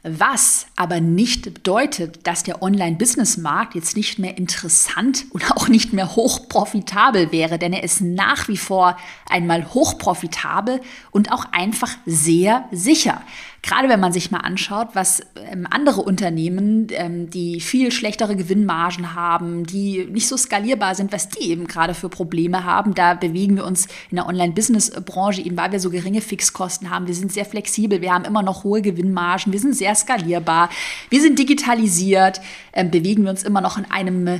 Was 0.03 0.67
aber 0.77 1.01
nicht 1.01 1.43
bedeutet, 1.53 2.25
dass 2.25 2.43
der 2.43 2.61
Online-Business-Markt 2.61 3.75
jetzt 3.75 3.97
nicht 3.97 4.17
mehr 4.17 4.37
interessant 4.37 5.25
und 5.31 5.51
auch 5.51 5.67
nicht 5.67 5.91
mehr 5.91 6.15
hochprofitabel 6.15 7.33
wäre, 7.33 7.59
denn 7.59 7.73
er 7.73 7.83
ist 7.83 7.99
nach 7.99 8.47
wie 8.47 8.55
vor 8.55 8.95
einmal 9.29 9.73
hochprofitabel 9.73 10.79
und 11.11 11.33
auch 11.33 11.51
einfach 11.51 11.97
sehr 12.05 12.69
sicher. 12.71 13.21
Gerade 13.61 13.89
wenn 13.89 13.99
man 13.99 14.13
sich 14.13 14.31
mal 14.31 14.39
anschaut, 14.39 14.89
was 14.93 15.21
ähm, 15.51 15.67
andere 15.69 16.01
Unternehmen, 16.01 16.87
ähm, 16.91 17.29
die 17.29 17.59
viel 17.59 17.91
schlechtere 17.91 18.35
Gewinnmargen 18.35 19.15
haben, 19.15 19.65
die 19.65 20.05
nicht 20.05 20.27
so 20.27 20.37
skalierbar 20.37 20.95
sind, 20.95 21.11
was 21.11 21.27
die 21.27 21.49
eben 21.49 21.67
gerade 21.67 21.93
für 21.93 22.07
Probleme 22.07 22.63
haben, 22.63 22.93
da 22.93 23.15
bewegen 23.15 23.57
wir 23.57 23.65
uns 23.65 23.87
in 24.09 24.15
der 24.15 24.27
Online-Business-Branche 24.27 25.41
eben, 25.41 25.57
weil 25.57 25.73
wir 25.73 25.79
so 25.81 25.89
geringe 25.89 26.21
Fixkosten 26.21 26.89
haben. 26.89 27.07
Wir 27.07 27.15
sind 27.15 27.33
sehr 27.33 27.45
flexibel, 27.45 28.01
wir 28.01 28.13
haben 28.13 28.23
immer 28.23 28.43
noch 28.43 28.63
hohe 28.63 28.81
Gewinnmargen, 28.81 29.51
wir 29.51 29.59
sind 29.59 29.75
sehr 29.75 29.93
skalierbar, 29.93 30.69
wir 31.09 31.21
sind 31.21 31.37
digitalisiert, 31.37 32.39
ähm, 32.71 32.91
bewegen 32.91 33.23
wir 33.23 33.31
uns 33.31 33.43
immer 33.43 33.61
noch 33.61 33.77
in 33.77 33.91
einem 33.91 34.27
äh, 34.27 34.39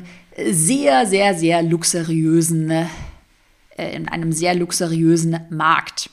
sehr, 0.49 1.05
sehr, 1.05 1.35
sehr 1.35 1.61
luxuriösen, 1.61 2.71
äh, 2.71 3.95
in 3.95 4.07
einem 4.07 4.31
sehr 4.31 4.55
luxuriösen 4.55 5.39
Markt. 5.49 6.09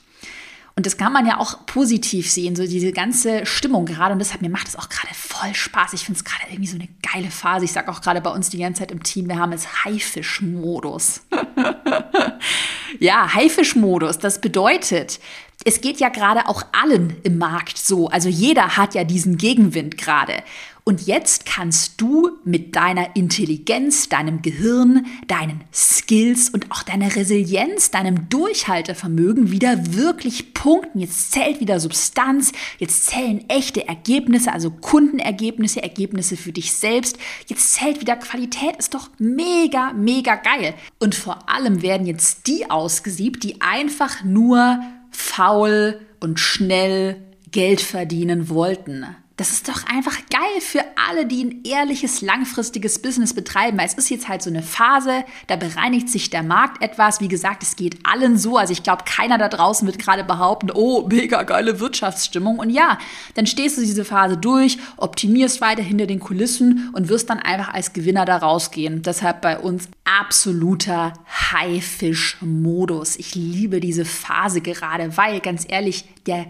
Und 0.79 0.85
das 0.85 0.99
kann 0.99 1.11
man 1.11 1.25
ja 1.25 1.39
auch 1.39 1.65
positiv 1.65 2.31
sehen, 2.31 2.55
so 2.55 2.67
diese 2.67 2.93
ganze 2.93 3.47
Stimmung 3.47 3.87
gerade. 3.87 4.13
Und 4.13 4.19
deshalb, 4.19 4.43
mir 4.43 4.51
macht 4.51 4.69
es 4.69 4.77
auch 4.77 4.91
gerade 4.91 5.15
voll 5.15 5.55
Spaß. 5.55 5.95
Ich 5.95 6.05
finde 6.05 6.19
es 6.19 6.25
gerade 6.25 6.43
irgendwie 6.51 6.69
so 6.69 6.77
eine 6.77 6.89
geile 7.01 7.31
Phase. 7.31 7.65
Ich 7.65 7.73
sage 7.73 7.91
auch 7.91 8.03
gerade 8.03 8.21
bei 8.21 8.29
uns 8.29 8.51
die 8.51 8.59
ganze 8.59 8.81
Zeit 8.81 8.93
im 8.93 9.03
Team, 9.03 9.27
wir 9.27 9.39
haben 9.39 9.53
jetzt 9.53 9.87
Haifisch-Modus. 9.87 11.23
ja, 13.01 13.33
Haifisch-Modus, 13.33 14.19
das 14.19 14.43
bedeutet, 14.43 15.19
es 15.65 15.81
geht 15.81 15.99
ja 15.99 16.11
gerade 16.11 16.47
auch 16.47 16.63
allen 16.73 17.17
im 17.23 17.39
Markt 17.39 17.79
so. 17.79 18.09
Also 18.09 18.29
jeder 18.29 18.77
hat 18.77 18.95
ja 18.95 19.05
diesen 19.05 19.39
Gegenwind 19.39 19.97
gerade. 19.97 20.43
Und 20.89 21.09
jetzt 21.09 21.47
kannst 21.47 22.01
du 22.01 22.39
mit 22.45 22.77
deiner 22.77 23.17
Intelligenz, 23.17 24.09
deinem 24.09 24.41
Gehirn, 24.41 25.07
deinen 25.27 25.65
Skills 25.75 26.49
und 26.49 26.71
auch 26.71 26.85
deiner 26.85 27.17
Resilienz, 27.17 27.91
deinem 27.91 28.29
Durchhaltevermögen 28.29 29.51
wieder 29.51 29.97
wirklich 29.97 30.55
punkten. 30.55 31.01
Jetzt 31.01 31.33
zählt 31.33 31.59
wieder 31.59 31.81
Substanz, 31.81 32.53
jetzt 32.79 33.07
zählen 33.07 33.45
echte 33.49 33.89
Ergebnisse, 33.89 34.53
also 34.53 34.71
Kundenergebnisse, 34.71 35.83
Ergebnisse 35.83 36.37
für 36.37 36.53
dich 36.53 36.73
selbst. 36.73 37.19
Jetzt 37.49 37.73
zählt 37.73 38.01
wieder 38.01 38.15
Qualität, 38.15 38.77
ist 38.77 38.95
doch 38.95 39.11
mega, 39.19 39.93
mega 39.93 40.37
geil. 40.37 40.73
Und 41.01 41.17
vor 41.17 41.51
allem 41.51 41.83
werden 41.83 42.07
jetzt 42.07 42.47
die 42.47 42.71
ausgesiebt, 42.71 43.43
die 43.43 43.61
einfach 43.61 44.23
nur 44.23 44.79
faul 45.11 45.99
und 46.21 46.39
schnell 46.39 47.17
Geld 47.51 47.81
verdienen 47.81 48.49
wollten. 48.49 49.05
Das 49.37 49.51
ist 49.51 49.69
doch 49.69 49.85
einfach 49.87 50.17
geil 50.31 50.61
für 50.61 50.83
alle, 51.09 51.27
die 51.27 51.45
ein 51.45 51.61
ehrliches, 51.65 52.23
langfristiges 52.23 53.03
Business 53.03 53.35
betreiben. 53.35 53.77
Weil 53.77 53.85
es 53.85 53.93
ist 53.93 54.09
jetzt 54.09 54.29
halt 54.29 54.41
so 54.41 54.49
eine 54.49 54.63
Phase, 54.63 55.25
da 55.47 55.57
bereinigt 55.57 56.09
sich 56.09 56.31
der 56.31 56.43
Markt 56.43 56.83
etwas. 56.83 57.21
Wie 57.21 57.29
gesagt, 57.29 57.63
es 57.63 57.77
geht 57.77 57.99
allen 58.07 58.39
so. 58.39 58.57
Also 58.57 58.73
ich 58.73 58.83
glaube, 58.83 59.05
keiner 59.05 59.37
da 59.37 59.49
draußen 59.49 59.87
wird 59.87 59.99
gerade 59.99 60.25
behaupten, 60.25 60.71
oh, 60.73 61.07
mega 61.07 61.43
geile 61.43 61.81
Wirtschaftsstimmung. 61.81 62.59
Und 62.59 62.71
ja, 62.71 62.99
dann 63.35 63.47
stehst 63.47 63.77
du 63.77 63.83
diese 63.83 64.07
Phase 64.07 64.39
durch, 64.39 64.79
optimierst 64.97 65.61
weiter 65.61 65.83
hinter 65.83 66.07
den 66.07 66.21
Kulissen 66.21 66.91
und 66.95 67.11
wirst 67.11 67.29
dann 67.29 67.39
einfach 67.39 67.75
als 67.75 67.93
Gewinner 67.93 68.25
da 68.25 68.39
rausgehen. 68.39 69.03
Deshalb 69.03 69.43
bei 69.43 69.59
uns 69.59 69.91
absoluter 70.05 71.13
Haifisch-Modus. 71.53 73.17
Ich 73.17 73.35
liebe 73.35 73.81
diese 73.81 74.07
Phase 74.07 74.63
gerade, 74.63 75.15
weil 75.19 75.41
ganz 75.41 75.67
ehrlich, 75.69 76.07
der 76.27 76.47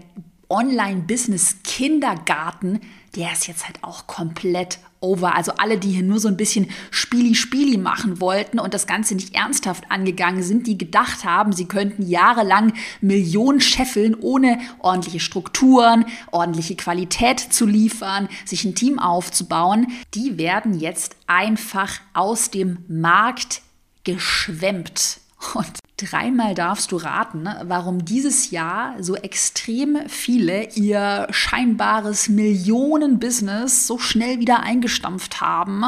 Online-Business-Kindergarten, 0.49 2.81
der 3.15 3.31
ist 3.33 3.47
jetzt 3.47 3.65
halt 3.65 3.83
auch 3.83 4.07
komplett 4.07 4.79
over. 4.99 5.35
Also 5.35 5.53
alle, 5.57 5.77
die 5.77 5.91
hier 5.91 6.03
nur 6.03 6.19
so 6.19 6.27
ein 6.27 6.37
bisschen 6.37 6.69
Spieli-Spieli 6.91 7.77
machen 7.77 8.19
wollten 8.19 8.59
und 8.59 8.73
das 8.73 8.87
Ganze 8.87 9.15
nicht 9.15 9.35
ernsthaft 9.35 9.85
angegangen 9.89 10.43
sind, 10.43 10.67
die 10.67 10.77
gedacht 10.77 11.23
haben, 11.23 11.53
sie 11.53 11.65
könnten 11.65 12.07
jahrelang 12.07 12.73
Millionen 13.01 13.61
scheffeln, 13.61 14.15
ohne 14.19 14.59
ordentliche 14.79 15.19
Strukturen, 15.19 16.05
ordentliche 16.31 16.75
Qualität 16.75 17.39
zu 17.39 17.65
liefern, 17.65 18.27
sich 18.45 18.65
ein 18.65 18.75
Team 18.75 18.99
aufzubauen, 18.99 19.87
die 20.13 20.37
werden 20.37 20.79
jetzt 20.79 21.15
einfach 21.27 21.99
aus 22.13 22.51
dem 22.51 22.79
Markt 22.87 23.61
geschwemmt. 24.03 25.19
Und 25.53 25.71
dreimal 25.97 26.55
darfst 26.55 26.91
du 26.91 26.97
raten, 26.97 27.43
ne, 27.43 27.61
warum 27.65 28.05
dieses 28.05 28.49
Jahr 28.49 28.95
so 29.01 29.15
extrem 29.15 29.97
viele 30.07 30.69
ihr 30.73 31.27
scheinbares 31.29 32.27
Millionenbusiness 32.27 33.85
so 33.85 33.99
schnell 33.99 34.39
wieder 34.39 34.61
eingestampft 34.61 35.39
haben. 35.39 35.83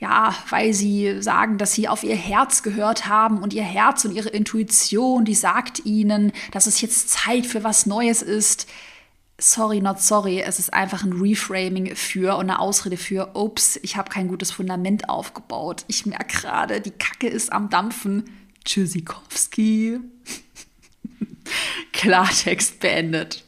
Ja, 0.00 0.34
weil 0.48 0.74
sie 0.74 1.22
sagen, 1.22 1.58
dass 1.58 1.74
sie 1.74 1.88
auf 1.88 2.02
ihr 2.02 2.16
Herz 2.16 2.62
gehört 2.62 3.06
haben 3.08 3.38
und 3.38 3.52
ihr 3.52 3.62
Herz 3.62 4.04
und 4.04 4.12
ihre 4.12 4.28
Intuition, 4.30 5.24
die 5.24 5.34
sagt 5.34 5.84
ihnen, 5.84 6.32
dass 6.52 6.66
es 6.66 6.80
jetzt 6.80 7.10
Zeit 7.10 7.46
für 7.46 7.64
was 7.64 7.86
Neues 7.86 8.22
ist. 8.22 8.68
Sorry, 9.40 9.80
not 9.80 10.00
sorry. 10.00 10.40
Es 10.40 10.58
ist 10.58 10.72
einfach 10.72 11.04
ein 11.04 11.12
Reframing 11.12 11.94
für 11.94 12.36
und 12.36 12.50
eine 12.50 12.58
Ausrede 12.58 12.96
für, 12.96 13.30
ups, 13.34 13.78
ich 13.82 13.96
habe 13.96 14.10
kein 14.10 14.26
gutes 14.26 14.50
Fundament 14.50 15.08
aufgebaut. 15.08 15.84
Ich 15.86 16.06
merke 16.06 16.40
gerade, 16.40 16.80
die 16.80 16.90
Kacke 16.90 17.28
ist 17.28 17.52
am 17.52 17.70
Dampfen 17.70 18.24
Tschüssikowski. 18.68 19.98
Klartext 21.92 22.80
beendet. 22.80 23.42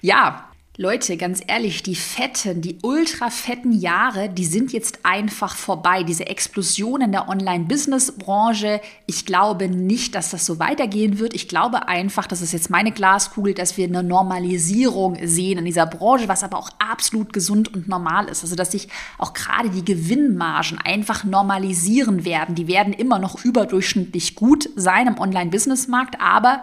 Ja, 0.00 0.50
Leute, 0.78 1.18
ganz 1.18 1.42
ehrlich, 1.46 1.82
die 1.82 1.94
fetten, 1.94 2.62
die 2.62 2.78
ultra 2.80 3.28
fetten 3.28 3.72
Jahre, 3.72 4.30
die 4.30 4.46
sind 4.46 4.72
jetzt 4.72 5.00
einfach 5.02 5.54
vorbei. 5.54 6.02
Diese 6.02 6.26
Explosion 6.26 7.02
in 7.02 7.12
der 7.12 7.28
Online-Business-Branche, 7.28 8.80
ich 9.04 9.26
glaube 9.26 9.68
nicht, 9.68 10.14
dass 10.14 10.30
das 10.30 10.46
so 10.46 10.58
weitergehen 10.58 11.18
wird. 11.18 11.34
Ich 11.34 11.46
glaube 11.46 11.88
einfach, 11.88 12.26
das 12.26 12.40
ist 12.40 12.52
jetzt 12.54 12.70
meine 12.70 12.90
Glaskugel, 12.90 13.52
dass 13.52 13.76
wir 13.76 13.84
eine 13.84 14.02
Normalisierung 14.02 15.18
sehen 15.22 15.58
in 15.58 15.66
dieser 15.66 15.84
Branche, 15.84 16.28
was 16.28 16.42
aber 16.42 16.56
auch 16.56 16.70
absolut 16.78 17.34
gesund 17.34 17.74
und 17.74 17.86
normal 17.86 18.28
ist. 18.28 18.42
Also, 18.42 18.56
dass 18.56 18.72
sich 18.72 18.88
auch 19.18 19.34
gerade 19.34 19.68
die 19.68 19.84
Gewinnmargen 19.84 20.78
einfach 20.78 21.22
normalisieren 21.22 22.24
werden. 22.24 22.54
Die 22.54 22.66
werden 22.66 22.94
immer 22.94 23.18
noch 23.18 23.44
überdurchschnittlich 23.44 24.36
gut 24.36 24.70
sein 24.74 25.06
im 25.06 25.18
Online-Business-Markt, 25.18 26.18
aber 26.18 26.62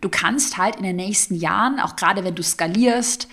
Du 0.00 0.08
kannst 0.08 0.58
halt 0.58 0.76
in 0.76 0.82
den 0.82 0.96
nächsten 0.96 1.34
Jahren, 1.34 1.80
auch 1.80 1.96
gerade 1.96 2.24
wenn 2.24 2.34
du 2.34 2.42
skalierst, 2.42 3.28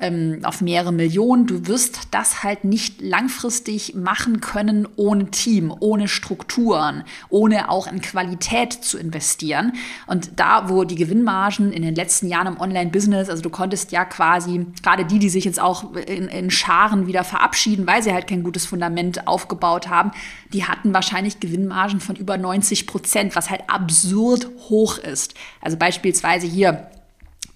ähm, 0.00 0.40
auf 0.44 0.60
mehrere 0.60 0.92
Millionen. 0.92 1.46
Du 1.46 1.66
wirst 1.66 2.08
das 2.10 2.42
halt 2.42 2.64
nicht 2.64 3.00
langfristig 3.00 3.94
machen 3.94 4.40
können 4.40 4.88
ohne 4.96 5.30
Team, 5.30 5.74
ohne 5.80 6.08
Strukturen, 6.08 7.04
ohne 7.28 7.70
auch 7.70 7.86
in 7.86 8.00
Qualität 8.00 8.72
zu 8.72 8.98
investieren. 8.98 9.72
Und 10.06 10.32
da, 10.36 10.68
wo 10.68 10.84
die 10.84 10.94
Gewinnmargen 10.94 11.72
in 11.72 11.82
den 11.82 11.94
letzten 11.94 12.28
Jahren 12.28 12.46
im 12.46 12.60
Online-Business, 12.60 13.28
also 13.28 13.42
du 13.42 13.50
konntest 13.50 13.92
ja 13.92 14.04
quasi, 14.04 14.66
gerade 14.82 15.04
die, 15.04 15.18
die 15.18 15.28
sich 15.28 15.44
jetzt 15.44 15.60
auch 15.60 15.94
in, 15.94 16.28
in 16.28 16.50
Scharen 16.50 17.06
wieder 17.06 17.24
verabschieden, 17.24 17.86
weil 17.86 18.02
sie 18.02 18.12
halt 18.12 18.26
kein 18.26 18.42
gutes 18.42 18.66
Fundament 18.66 19.26
aufgebaut 19.26 19.88
haben, 19.88 20.12
die 20.52 20.64
hatten 20.64 20.94
wahrscheinlich 20.94 21.40
Gewinnmargen 21.40 22.00
von 22.00 22.16
über 22.16 22.38
90 22.38 22.86
Prozent, 22.86 23.36
was 23.36 23.50
halt 23.50 23.62
absurd 23.68 24.48
hoch 24.68 24.98
ist. 24.98 25.34
Also 25.60 25.76
beispielsweise 25.76 26.46
hier 26.46 26.88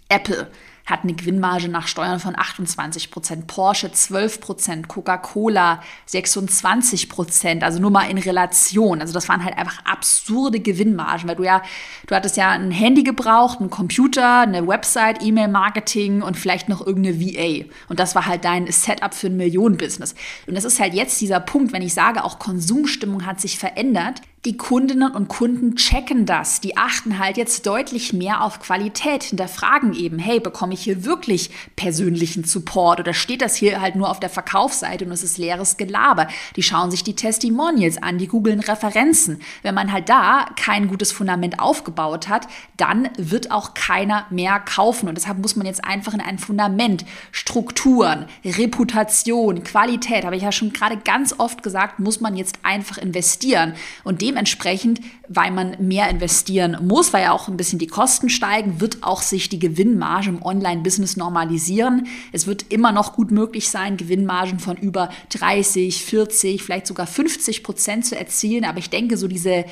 Apple 0.08 0.48
hat 0.92 1.02
eine 1.02 1.14
Gewinnmarge 1.14 1.68
nach 1.68 1.88
Steuern 1.88 2.20
von 2.20 2.38
28 2.38 3.10
Prozent, 3.10 3.46
Porsche 3.46 3.90
12 3.90 4.40
Prozent, 4.40 4.88
Coca-Cola 4.88 5.82
26 6.06 7.08
Prozent, 7.08 7.64
also 7.64 7.80
nur 7.80 7.90
mal 7.90 8.08
in 8.08 8.18
Relation. 8.18 9.00
Also 9.00 9.12
das 9.12 9.28
waren 9.28 9.44
halt 9.44 9.58
einfach 9.58 9.84
absurde 9.84 10.60
Gewinnmargen, 10.60 11.28
weil 11.28 11.36
du 11.36 11.44
ja, 11.44 11.62
du 12.06 12.14
hattest 12.14 12.36
ja 12.36 12.50
ein 12.50 12.70
Handy 12.70 13.02
gebraucht, 13.02 13.60
einen 13.60 13.70
Computer, 13.70 14.40
eine 14.40 14.68
Website, 14.68 15.22
E-Mail-Marketing 15.22 16.22
und 16.22 16.36
vielleicht 16.36 16.68
noch 16.68 16.86
irgendeine 16.86 17.20
VA. 17.20 17.64
Und 17.88 17.98
das 17.98 18.14
war 18.14 18.26
halt 18.26 18.44
dein 18.44 18.70
Setup 18.70 19.14
für 19.14 19.28
ein 19.28 19.36
Millionenbusiness. 19.36 20.14
Und 20.46 20.54
das 20.54 20.64
ist 20.64 20.78
halt 20.78 20.94
jetzt 20.94 21.20
dieser 21.20 21.40
Punkt, 21.40 21.72
wenn 21.72 21.82
ich 21.82 21.94
sage, 21.94 22.22
auch 22.22 22.38
Konsumstimmung 22.38 23.26
hat 23.26 23.40
sich 23.40 23.58
verändert 23.58 24.20
die 24.44 24.56
Kundinnen 24.56 25.12
und 25.12 25.28
Kunden 25.28 25.76
checken 25.76 26.26
das. 26.26 26.60
Die 26.60 26.76
achten 26.76 27.20
halt 27.20 27.36
jetzt 27.36 27.64
deutlich 27.64 28.12
mehr 28.12 28.42
auf 28.42 28.58
Qualität, 28.58 29.22
hinterfragen 29.22 29.94
eben, 29.94 30.18
hey, 30.18 30.40
bekomme 30.40 30.74
ich 30.74 30.82
hier 30.82 31.04
wirklich 31.04 31.50
persönlichen 31.76 32.42
Support 32.42 32.98
oder 32.98 33.14
steht 33.14 33.40
das 33.40 33.54
hier 33.54 33.80
halt 33.80 33.94
nur 33.94 34.10
auf 34.10 34.18
der 34.18 34.30
Verkaufsseite 34.30 35.04
und 35.04 35.12
es 35.12 35.22
ist 35.22 35.38
leeres 35.38 35.76
Gelaber? 35.76 36.26
Die 36.56 36.64
schauen 36.64 36.90
sich 36.90 37.04
die 37.04 37.14
Testimonials 37.14 38.02
an, 38.02 38.18
die 38.18 38.26
googeln 38.26 38.58
Referenzen. 38.58 39.40
Wenn 39.62 39.76
man 39.76 39.92
halt 39.92 40.08
da 40.08 40.46
kein 40.56 40.88
gutes 40.88 41.12
Fundament 41.12 41.60
aufgebaut 41.60 42.28
hat, 42.28 42.48
dann 42.76 43.10
wird 43.16 43.52
auch 43.52 43.74
keiner 43.74 44.26
mehr 44.30 44.58
kaufen. 44.58 45.08
Und 45.08 45.14
deshalb 45.14 45.38
muss 45.38 45.54
man 45.54 45.66
jetzt 45.66 45.84
einfach 45.84 46.14
in 46.14 46.20
ein 46.20 46.40
Fundament, 46.40 47.04
Strukturen, 47.30 48.26
Reputation, 48.44 49.62
Qualität, 49.62 50.24
habe 50.24 50.34
ich 50.34 50.42
ja 50.42 50.50
schon 50.50 50.72
gerade 50.72 50.96
ganz 50.96 51.32
oft 51.38 51.62
gesagt, 51.62 52.00
muss 52.00 52.20
man 52.20 52.36
jetzt 52.36 52.58
einfach 52.64 52.98
investieren. 52.98 53.74
Und 54.02 54.20
dem 54.20 54.31
dementsprechend, 54.32 55.00
weil 55.28 55.50
man 55.50 55.76
mehr 55.78 56.08
investieren 56.08 56.78
muss, 56.82 57.12
weil 57.12 57.24
ja 57.24 57.32
auch 57.32 57.48
ein 57.48 57.56
bisschen 57.56 57.78
die 57.78 57.86
Kosten 57.86 58.28
steigen, 58.28 58.80
wird 58.80 59.02
auch 59.02 59.22
sich 59.22 59.48
die 59.48 59.58
Gewinnmarge 59.58 60.30
im 60.30 60.42
Online-Business 60.42 61.16
normalisieren. 61.16 62.06
Es 62.32 62.46
wird 62.46 62.66
immer 62.70 62.92
noch 62.92 63.12
gut 63.12 63.30
möglich 63.30 63.68
sein, 63.68 63.96
Gewinnmargen 63.96 64.58
von 64.58 64.76
über 64.76 65.10
30, 65.30 66.04
40, 66.04 66.62
vielleicht 66.62 66.86
sogar 66.86 67.06
50 67.06 67.62
Prozent 67.62 68.06
zu 68.06 68.18
erzielen. 68.18 68.64
Aber 68.64 68.78
ich 68.78 68.90
denke, 68.90 69.16
so 69.16 69.28
diese, 69.28 69.64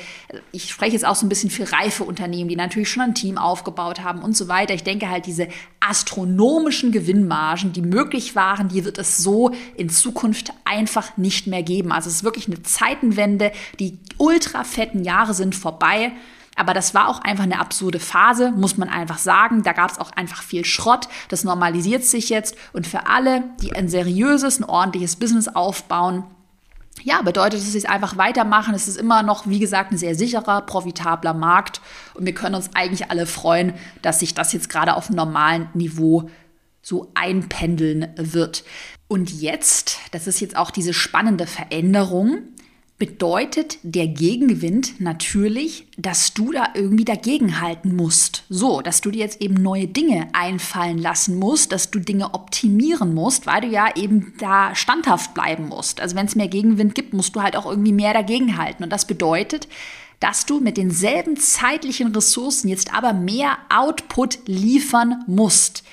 ich 0.51 0.69
spreche 0.69 0.93
jetzt 0.93 1.05
auch 1.05 1.15
so 1.15 1.25
ein 1.25 1.29
bisschen 1.29 1.49
für 1.49 1.71
reife 1.71 2.03
Unternehmen, 2.03 2.49
die 2.49 2.55
natürlich 2.55 2.89
schon 2.89 3.03
ein 3.03 3.15
Team 3.15 3.37
aufgebaut 3.37 4.03
haben 4.03 4.21
und 4.21 4.37
so 4.37 4.47
weiter. 4.47 4.73
Ich 4.73 4.83
denke 4.83 5.09
halt, 5.09 5.25
diese 5.25 5.47
astronomischen 5.79 6.91
Gewinnmargen, 6.91 7.73
die 7.73 7.81
möglich 7.81 8.35
waren, 8.35 8.69
die 8.69 8.85
wird 8.85 8.99
es 8.99 9.17
so 9.17 9.51
in 9.75 9.89
Zukunft 9.89 10.53
einfach 10.63 11.17
nicht 11.17 11.47
mehr 11.47 11.63
geben. 11.63 11.91
Also 11.91 12.09
es 12.09 12.17
ist 12.17 12.23
wirklich 12.23 12.47
eine 12.47 12.61
Zeitenwende, 12.61 13.51
die 13.79 13.97
ultra 14.17 14.50
fetten 14.63 15.03
Jahre 15.03 15.33
sind 15.33 15.55
vorbei. 15.55 16.11
Aber 16.55 16.73
das 16.73 16.93
war 16.93 17.07
auch 17.07 17.21
einfach 17.21 17.45
eine 17.45 17.59
absurde 17.59 17.99
Phase, 17.99 18.51
muss 18.51 18.77
man 18.77 18.89
einfach 18.89 19.17
sagen. 19.17 19.63
Da 19.63 19.73
gab 19.73 19.89
es 19.89 19.99
auch 19.99 20.11
einfach 20.11 20.43
viel 20.43 20.65
Schrott. 20.65 21.07
Das 21.29 21.43
normalisiert 21.43 22.03
sich 22.03 22.29
jetzt. 22.29 22.55
Und 22.73 22.85
für 22.85 23.07
alle, 23.07 23.43
die 23.61 23.73
ein 23.73 23.87
seriöses, 23.87 24.59
ein 24.59 24.65
ordentliches 24.65 25.15
Business 25.15 25.47
aufbauen, 25.47 26.25
ja, 27.03 27.21
bedeutet 27.21 27.61
es 27.61 27.73
jetzt 27.73 27.89
einfach 27.89 28.17
weitermachen. 28.17 28.75
Es 28.75 28.87
ist 28.87 28.97
immer 28.97 29.23
noch, 29.23 29.47
wie 29.47 29.59
gesagt, 29.59 29.91
ein 29.91 29.97
sehr 29.97 30.13
sicherer, 30.13 30.61
profitabler 30.61 31.33
Markt. 31.33 31.81
Und 32.13 32.25
wir 32.25 32.33
können 32.33 32.55
uns 32.55 32.69
eigentlich 32.75 33.09
alle 33.09 33.25
freuen, 33.25 33.73
dass 34.01 34.19
sich 34.19 34.33
das 34.33 34.53
jetzt 34.53 34.69
gerade 34.69 34.95
auf 34.95 35.07
einem 35.07 35.15
normalen 35.15 35.69
Niveau 35.73 36.29
so 36.81 37.11
einpendeln 37.13 38.07
wird. 38.17 38.63
Und 39.07 39.31
jetzt, 39.31 39.99
das 40.11 40.27
ist 40.27 40.41
jetzt 40.41 40.55
auch 40.55 40.71
diese 40.71 40.93
spannende 40.93 41.47
Veränderung, 41.47 42.39
bedeutet 43.01 43.79
der 43.81 44.07
Gegenwind 44.07 45.01
natürlich, 45.01 45.87
dass 45.97 46.35
du 46.35 46.51
da 46.51 46.67
irgendwie 46.75 47.03
dagegenhalten 47.03 47.95
musst. 47.95 48.43
So, 48.47 48.81
dass 48.81 49.01
du 49.01 49.09
dir 49.09 49.21
jetzt 49.21 49.41
eben 49.41 49.55
neue 49.55 49.87
Dinge 49.87 50.27
einfallen 50.33 50.99
lassen 50.99 51.39
musst, 51.39 51.71
dass 51.71 51.89
du 51.89 51.97
Dinge 51.97 52.35
optimieren 52.35 53.15
musst, 53.15 53.47
weil 53.47 53.61
du 53.61 53.67
ja 53.69 53.87
eben 53.95 54.35
da 54.37 54.75
standhaft 54.75 55.33
bleiben 55.33 55.67
musst. 55.67 55.99
Also 55.99 56.15
wenn 56.15 56.27
es 56.27 56.35
mehr 56.35 56.47
Gegenwind 56.47 56.93
gibt, 56.93 57.15
musst 57.15 57.35
du 57.35 57.41
halt 57.41 57.55
auch 57.55 57.65
irgendwie 57.65 57.91
mehr 57.91 58.13
dagegenhalten. 58.13 58.83
Und 58.83 58.91
das 58.91 59.07
bedeutet, 59.07 59.67
dass 60.19 60.45
du 60.45 60.59
mit 60.59 60.77
denselben 60.77 61.37
zeitlichen 61.37 62.13
Ressourcen 62.13 62.67
jetzt 62.67 62.93
aber 62.93 63.13
mehr 63.13 63.57
Output 63.69 64.37
liefern 64.45 65.23
musst 65.25 65.83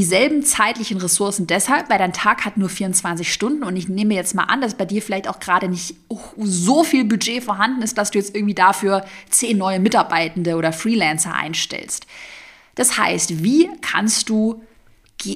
dieselben 0.00 0.42
zeitlichen 0.42 0.96
Ressourcen 0.96 1.46
deshalb, 1.46 1.90
weil 1.90 1.98
dein 1.98 2.14
Tag 2.14 2.46
hat 2.46 2.56
nur 2.56 2.70
24 2.70 3.30
Stunden 3.30 3.62
und 3.62 3.76
ich 3.76 3.90
nehme 3.90 4.14
jetzt 4.14 4.34
mal 4.34 4.44
an, 4.44 4.62
dass 4.62 4.72
bei 4.72 4.86
dir 4.86 5.02
vielleicht 5.02 5.28
auch 5.28 5.40
gerade 5.40 5.68
nicht 5.68 5.94
so 6.38 6.84
viel 6.84 7.04
Budget 7.04 7.44
vorhanden 7.44 7.82
ist, 7.82 7.98
dass 7.98 8.10
du 8.10 8.16
jetzt 8.16 8.34
irgendwie 8.34 8.54
dafür 8.54 9.04
zehn 9.28 9.58
neue 9.58 9.78
Mitarbeitende 9.78 10.56
oder 10.56 10.72
Freelancer 10.72 11.34
einstellst. 11.34 12.06
Das 12.76 12.96
heißt, 12.96 13.44
wie 13.44 13.68
kannst 13.82 14.30
du 14.30 14.62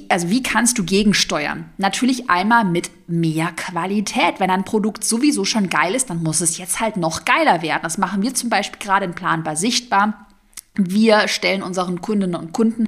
also 0.09 0.31
wie 0.31 0.41
kannst 0.41 0.79
du 0.79 0.83
gegensteuern? 0.83 1.69
Natürlich 1.77 2.27
einmal 2.27 2.65
mit 2.65 2.89
mehr 3.05 3.51
Qualität. 3.51 4.39
Wenn 4.39 4.49
ein 4.49 4.65
Produkt 4.65 5.03
sowieso 5.03 5.45
schon 5.45 5.69
geil 5.69 5.93
ist, 5.93 6.09
dann 6.09 6.23
muss 6.23 6.41
es 6.41 6.57
jetzt 6.57 6.79
halt 6.79 6.97
noch 6.97 7.23
geiler 7.23 7.61
werden. 7.61 7.83
Das 7.83 7.99
machen 7.99 8.23
wir 8.23 8.33
zum 8.33 8.49
Beispiel 8.49 8.79
gerade 8.79 9.05
in 9.05 9.13
Planbar 9.13 9.55
sichtbar. 9.55 10.25
Wir 10.73 11.27
stellen 11.27 11.61
unseren 11.61 12.01
Kundinnen 12.01 12.33
und 12.33 12.51
Kunden 12.51 12.87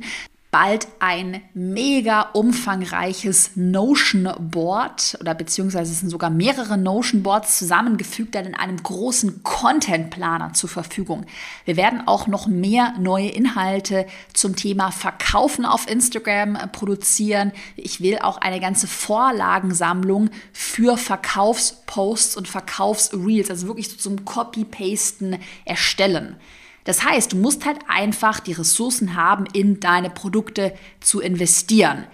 bald 0.49 0.87
ein 0.99 1.41
mega 1.53 2.21
umfangreiches 2.33 3.51
Notion 3.55 4.31
Board 4.39 5.17
oder 5.19 5.33
beziehungsweise 5.33 5.91
es 5.91 5.99
sind 5.99 6.09
sogar 6.09 6.29
mehrere 6.29 6.77
Notion 6.77 7.21
Boards 7.21 7.57
zusammengefügt 7.57 8.33
dann 8.33 8.45
in 8.45 8.55
einem 8.55 8.81
großen 8.81 9.43
Content 9.43 10.09
Planer 10.09 10.53
zur 10.53 10.69
Verfügung. 10.69 11.25
Wir 11.65 11.75
werden 11.75 12.07
auch 12.07 12.27
noch 12.27 12.47
mehr 12.47 12.93
neue 12.97 13.27
Inhalte 13.27 14.07
zum 14.33 14.55
Thema 14.55 14.91
Verkaufen 14.91 15.65
auf 15.65 15.89
Instagram 15.89 16.55
äh, 16.55 16.67
produzieren. 16.67 17.51
Ich 17.75 17.99
will 17.99 18.19
auch 18.19 18.37
eine 18.37 18.61
ganze 18.61 18.87
Vorlagensammlung 18.87 20.29
für 20.53 20.97
Verkaufsposts 20.97 22.37
und 22.37 22.47
Verkaufsreels, 22.47 23.49
also 23.49 23.67
wirklich 23.67 23.89
so 23.89 23.97
zum 23.97 24.23
Copy-Pasten 24.23 25.39
erstellen. 25.65 26.37
Das 26.87 27.03
heißt, 27.03 27.33
du 27.33 27.37
musst 27.37 27.65
halt 27.65 27.79
einfach 27.89 28.39
die 28.39 28.53
Ressourcen 28.53 29.15
haben, 29.15 29.45
in 29.51 29.81
deine 29.81 30.09
Produkte 30.09 30.73
zu 31.01 31.19
investieren. 31.19 32.05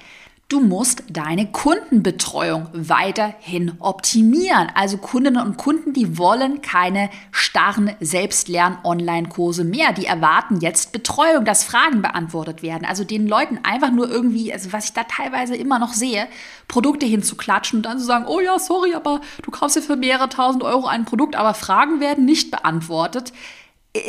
Du 0.49 0.61
musst 0.61 1.03
deine 1.09 1.51
Kundenbetreuung 1.51 2.69
weiterhin 2.73 3.73
optimieren. 3.79 4.71
Also 4.73 4.97
Kundinnen 4.97 5.45
und 5.45 5.57
Kunden, 5.57 5.93
die 5.93 6.17
wollen 6.17 6.63
keine 6.63 7.11
starren 7.31 7.91
Selbstlern-Online-Kurse 7.99 9.63
mehr. 9.63 9.93
Die 9.93 10.07
erwarten 10.07 10.59
jetzt 10.59 10.91
Betreuung, 10.91 11.45
dass 11.45 11.63
Fragen 11.63 12.01
beantwortet 12.01 12.63
werden. 12.63 12.85
Also 12.85 13.03
den 13.03 13.27
Leuten 13.27 13.59
einfach 13.61 13.91
nur 13.91 14.09
irgendwie, 14.09 14.51
also 14.51 14.73
was 14.73 14.85
ich 14.85 14.93
da 14.93 15.03
teilweise 15.03 15.55
immer 15.55 15.77
noch 15.77 15.93
sehe, 15.93 16.27
Produkte 16.67 17.05
hinzuklatschen 17.05 17.77
und 17.77 17.83
dann 17.83 17.99
zu 17.99 18.05
sagen, 18.05 18.25
oh 18.27 18.39
ja, 18.39 18.57
sorry, 18.57 18.95
aber 18.95 19.21
du 19.43 19.51
kaufst 19.51 19.75
ja 19.75 19.83
für 19.83 19.97
mehrere 19.97 20.29
tausend 20.29 20.63
Euro 20.63 20.87
ein 20.87 21.05
Produkt, 21.05 21.35
aber 21.35 21.53
Fragen 21.53 21.99
werden 21.99 22.25
nicht 22.25 22.49
beantwortet. 22.49 23.33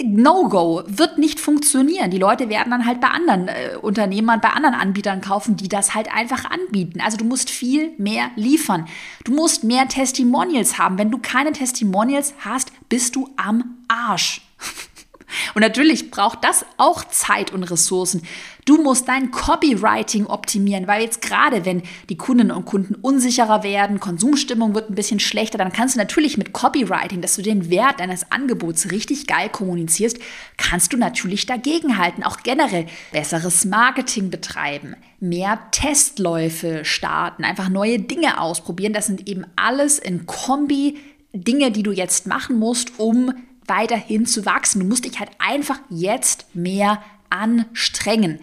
No-Go 0.02 0.82
wird 0.86 1.18
nicht 1.18 1.40
funktionieren. 1.40 2.10
Die 2.10 2.18
Leute 2.18 2.48
werden 2.48 2.70
dann 2.70 2.86
halt 2.86 3.02
bei 3.02 3.08
anderen 3.08 3.48
äh, 3.48 3.76
Unternehmern, 3.80 4.40
bei 4.40 4.48
anderen 4.48 4.74
Anbietern 4.74 5.20
kaufen, 5.20 5.56
die 5.56 5.68
das 5.68 5.94
halt 5.94 6.10
einfach 6.10 6.46
anbieten. 6.50 7.02
Also 7.02 7.18
du 7.18 7.24
musst 7.24 7.50
viel 7.50 7.90
mehr 7.98 8.30
liefern. 8.34 8.88
Du 9.24 9.32
musst 9.32 9.62
mehr 9.62 9.86
Testimonials 9.86 10.78
haben. 10.78 10.96
Wenn 10.96 11.10
du 11.10 11.18
keine 11.18 11.52
Testimonials 11.52 12.32
hast, 12.40 12.72
bist 12.88 13.14
du 13.14 13.28
am 13.36 13.76
Arsch. 13.88 14.40
Und 15.54 15.60
natürlich 15.60 16.10
braucht 16.10 16.44
das 16.44 16.64
auch 16.76 17.04
Zeit 17.04 17.52
und 17.52 17.64
Ressourcen. 17.64 18.22
Du 18.64 18.82
musst 18.82 19.08
dein 19.08 19.30
Copywriting 19.30 20.26
optimieren, 20.26 20.86
weil 20.86 21.02
jetzt 21.02 21.20
gerade, 21.20 21.66
wenn 21.66 21.82
die 22.08 22.16
Kundinnen 22.16 22.56
und 22.56 22.64
Kunden 22.64 22.94
unsicherer 22.94 23.62
werden, 23.62 24.00
Konsumstimmung 24.00 24.74
wird 24.74 24.90
ein 24.90 24.94
bisschen 24.94 25.20
schlechter, 25.20 25.58
dann 25.58 25.72
kannst 25.72 25.94
du 25.94 25.98
natürlich 25.98 26.38
mit 26.38 26.52
Copywriting, 26.52 27.20
dass 27.20 27.36
du 27.36 27.42
den 27.42 27.68
Wert 27.68 28.00
deines 28.00 28.32
Angebots 28.32 28.90
richtig 28.90 29.26
geil 29.26 29.50
kommunizierst, 29.50 30.18
kannst 30.56 30.92
du 30.92 30.96
natürlich 30.96 31.44
dagegenhalten. 31.44 32.24
Auch 32.24 32.38
generell 32.38 32.86
besseres 33.12 33.66
Marketing 33.66 34.30
betreiben, 34.30 34.96
mehr 35.20 35.58
Testläufe 35.70 36.84
starten, 36.84 37.44
einfach 37.44 37.68
neue 37.68 37.98
Dinge 37.98 38.40
ausprobieren. 38.40 38.94
Das 38.94 39.06
sind 39.06 39.28
eben 39.28 39.44
alles 39.56 39.98
in 39.98 40.24
Kombi 40.24 40.98
Dinge, 41.34 41.70
die 41.70 41.82
du 41.82 41.90
jetzt 41.90 42.26
machen 42.26 42.58
musst, 42.58 42.98
um 42.98 43.32
weiterhin 43.66 44.24
zu 44.24 44.46
wachsen. 44.46 44.80
Du 44.80 44.86
musst 44.86 45.04
dich 45.04 45.18
halt 45.18 45.30
einfach 45.38 45.80
jetzt 45.90 46.54
mehr 46.54 47.02
anstrengen. 47.34 48.38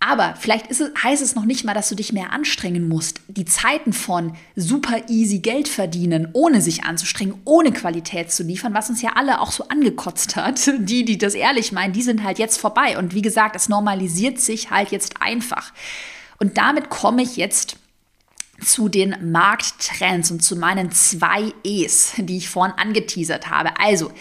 Aber 0.00 0.36
vielleicht 0.38 0.70
es, 0.70 0.80
heißt 0.80 1.22
es 1.22 1.34
noch 1.34 1.44
nicht 1.44 1.64
mal, 1.64 1.74
dass 1.74 1.88
du 1.88 1.96
dich 1.96 2.12
mehr 2.12 2.32
anstrengen 2.32 2.88
musst. 2.88 3.20
Die 3.26 3.44
Zeiten 3.44 3.92
von 3.92 4.36
super 4.54 5.08
easy 5.08 5.40
Geld 5.40 5.66
verdienen, 5.66 6.28
ohne 6.34 6.60
sich 6.60 6.84
anzustrengen, 6.84 7.34
ohne 7.44 7.72
Qualität 7.72 8.30
zu 8.30 8.44
liefern, 8.44 8.74
was 8.74 8.90
uns 8.90 9.02
ja 9.02 9.12
alle 9.16 9.40
auch 9.40 9.50
so 9.50 9.64
angekotzt 9.64 10.36
hat, 10.36 10.70
die, 10.78 11.04
die 11.04 11.18
das 11.18 11.34
ehrlich 11.34 11.72
meinen, 11.72 11.92
die 11.92 12.02
sind 12.02 12.22
halt 12.22 12.38
jetzt 12.38 12.60
vorbei. 12.60 12.96
Und 12.96 13.14
wie 13.14 13.22
gesagt, 13.22 13.56
es 13.56 13.68
normalisiert 13.68 14.38
sich 14.38 14.70
halt 14.70 14.92
jetzt 14.92 15.20
einfach. 15.20 15.72
Und 16.38 16.58
damit 16.58 16.90
komme 16.90 17.22
ich 17.22 17.36
jetzt 17.36 17.76
zu 18.64 18.88
den 18.88 19.32
Markttrends 19.32 20.30
und 20.30 20.42
zu 20.42 20.56
meinen 20.56 20.92
zwei 20.92 21.52
E's, 21.64 22.12
die 22.18 22.36
ich 22.36 22.48
vorhin 22.48 22.76
angeteasert 22.76 23.50
habe. 23.50 23.78
Also, 23.80 24.12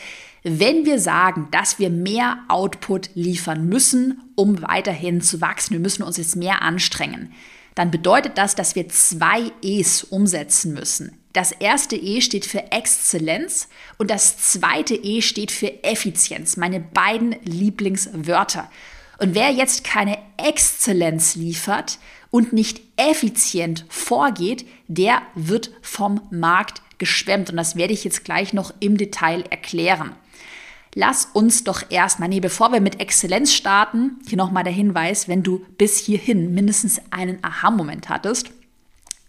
wenn 0.49 0.85
wir 0.85 0.99
sagen, 0.99 1.47
dass 1.51 1.79
wir 1.79 1.89
mehr 1.89 2.37
Output 2.47 3.09
liefern 3.15 3.67
müssen, 3.67 4.21
um 4.35 4.61
weiterhin 4.61 5.21
zu 5.21 5.41
wachsen, 5.41 5.73
wir 5.73 5.79
müssen 5.79 6.03
uns 6.03 6.17
jetzt 6.17 6.35
mehr 6.35 6.61
anstrengen, 6.61 7.33
dann 7.75 7.91
bedeutet 7.91 8.37
das, 8.37 8.55
dass 8.55 8.75
wir 8.75 8.87
zwei 8.89 9.51
E's 9.61 10.03
umsetzen 10.03 10.73
müssen. 10.73 11.17
Das 11.33 11.51
erste 11.51 11.95
E 11.95 12.21
steht 12.21 12.45
für 12.45 12.71
Exzellenz 12.71 13.67
und 13.97 14.09
das 14.09 14.37
zweite 14.37 14.95
E 14.95 15.21
steht 15.21 15.51
für 15.51 15.83
Effizienz, 15.83 16.57
meine 16.57 16.79
beiden 16.79 17.35
Lieblingswörter. 17.43 18.71
Und 19.19 19.35
wer 19.35 19.51
jetzt 19.51 19.83
keine 19.83 20.17
Exzellenz 20.37 21.35
liefert 21.35 21.99
und 22.31 22.53
nicht 22.53 22.81
effizient 22.95 23.85
vorgeht, 23.89 24.65
der 24.87 25.21
wird 25.35 25.71
vom 25.81 26.21
Markt 26.31 26.81
geschwemmt. 26.97 27.49
Und 27.49 27.57
das 27.57 27.75
werde 27.75 27.93
ich 27.93 28.03
jetzt 28.03 28.23
gleich 28.23 28.53
noch 28.53 28.73
im 28.79 28.97
Detail 28.97 29.43
erklären 29.49 30.15
lass 30.97 31.25
uns 31.31 31.63
doch 31.63 31.83
erstmal, 31.91 32.27
nee, 32.27 32.39
bevor 32.39 32.71
wir 32.71 32.81
mit 32.81 32.99
Exzellenz 32.99 33.53
starten, 33.53 34.17
hier 34.27 34.37
nochmal 34.37 34.63
der 34.63 34.73
Hinweis, 34.73 35.27
wenn 35.27 35.43
du 35.43 35.63
bis 35.77 35.95
hierhin 35.99 36.55
mindestens 36.55 36.99
einen 37.11 37.37
Aha-Moment 37.43 38.09
hattest, 38.09 38.49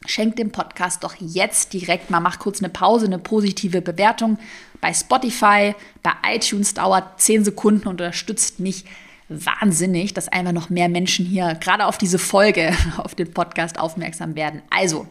schenk 0.07 0.37
dem 0.37 0.50
Podcast 0.50 1.04
doch 1.04 1.14
jetzt 1.20 1.74
direkt 1.74 2.09
mal, 2.09 2.20
mach 2.20 2.38
kurz 2.38 2.62
eine 2.62 2.70
Pause, 2.70 3.04
eine 3.04 3.18
positive 3.18 3.83
Bewertung 3.83 4.38
bei 4.81 4.94
Spotify, 4.94 5.74
bei 6.02 6.12
iTunes 6.33 6.72
dauert 6.72 7.20
10 7.20 7.44
Sekunden 7.44 7.87
und 7.87 8.00
unterstützt 8.00 8.61
mich 8.61 8.87
wahnsinnig, 9.28 10.14
dass 10.14 10.28
einfach 10.28 10.52
noch 10.52 10.70
mehr 10.70 10.88
Menschen 10.88 11.26
hier 11.26 11.54
gerade 11.57 11.85
auf 11.85 11.98
diese 11.98 12.18
Folge, 12.18 12.74
auf 12.96 13.14
den 13.14 13.35
Podcast 13.35 13.78
aufmerksam 13.78 14.37
werden. 14.37 14.62
Also, 14.70 15.07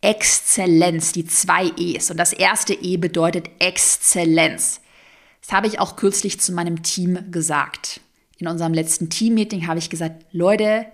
Exzellenz, 0.00 1.12
die 1.12 1.24
zwei 1.24 1.70
E's. 1.76 2.10
Und 2.10 2.16
das 2.16 2.32
erste 2.32 2.74
E 2.74 2.96
bedeutet 2.96 3.48
Exzellenz. 3.60 4.80
Das 5.44 5.52
habe 5.54 5.66
ich 5.66 5.78
auch 5.78 5.96
kürzlich 5.96 6.40
zu 6.40 6.52
meinem 6.52 6.82
Team 6.82 7.30
gesagt. 7.30 8.00
In 8.38 8.48
unserem 8.48 8.72
letzten 8.72 9.10
Teammeeting 9.10 9.66
habe 9.66 9.78
ich 9.78 9.90
gesagt, 9.90 10.24
Leute, 10.32 10.86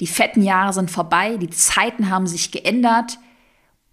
die 0.00 0.06
fetten 0.06 0.42
Jahre 0.42 0.72
sind 0.72 0.90
vorbei, 0.90 1.36
die 1.36 1.50
Zeiten 1.50 2.08
haben 2.08 2.26
sich 2.26 2.50
geändert, 2.50 3.18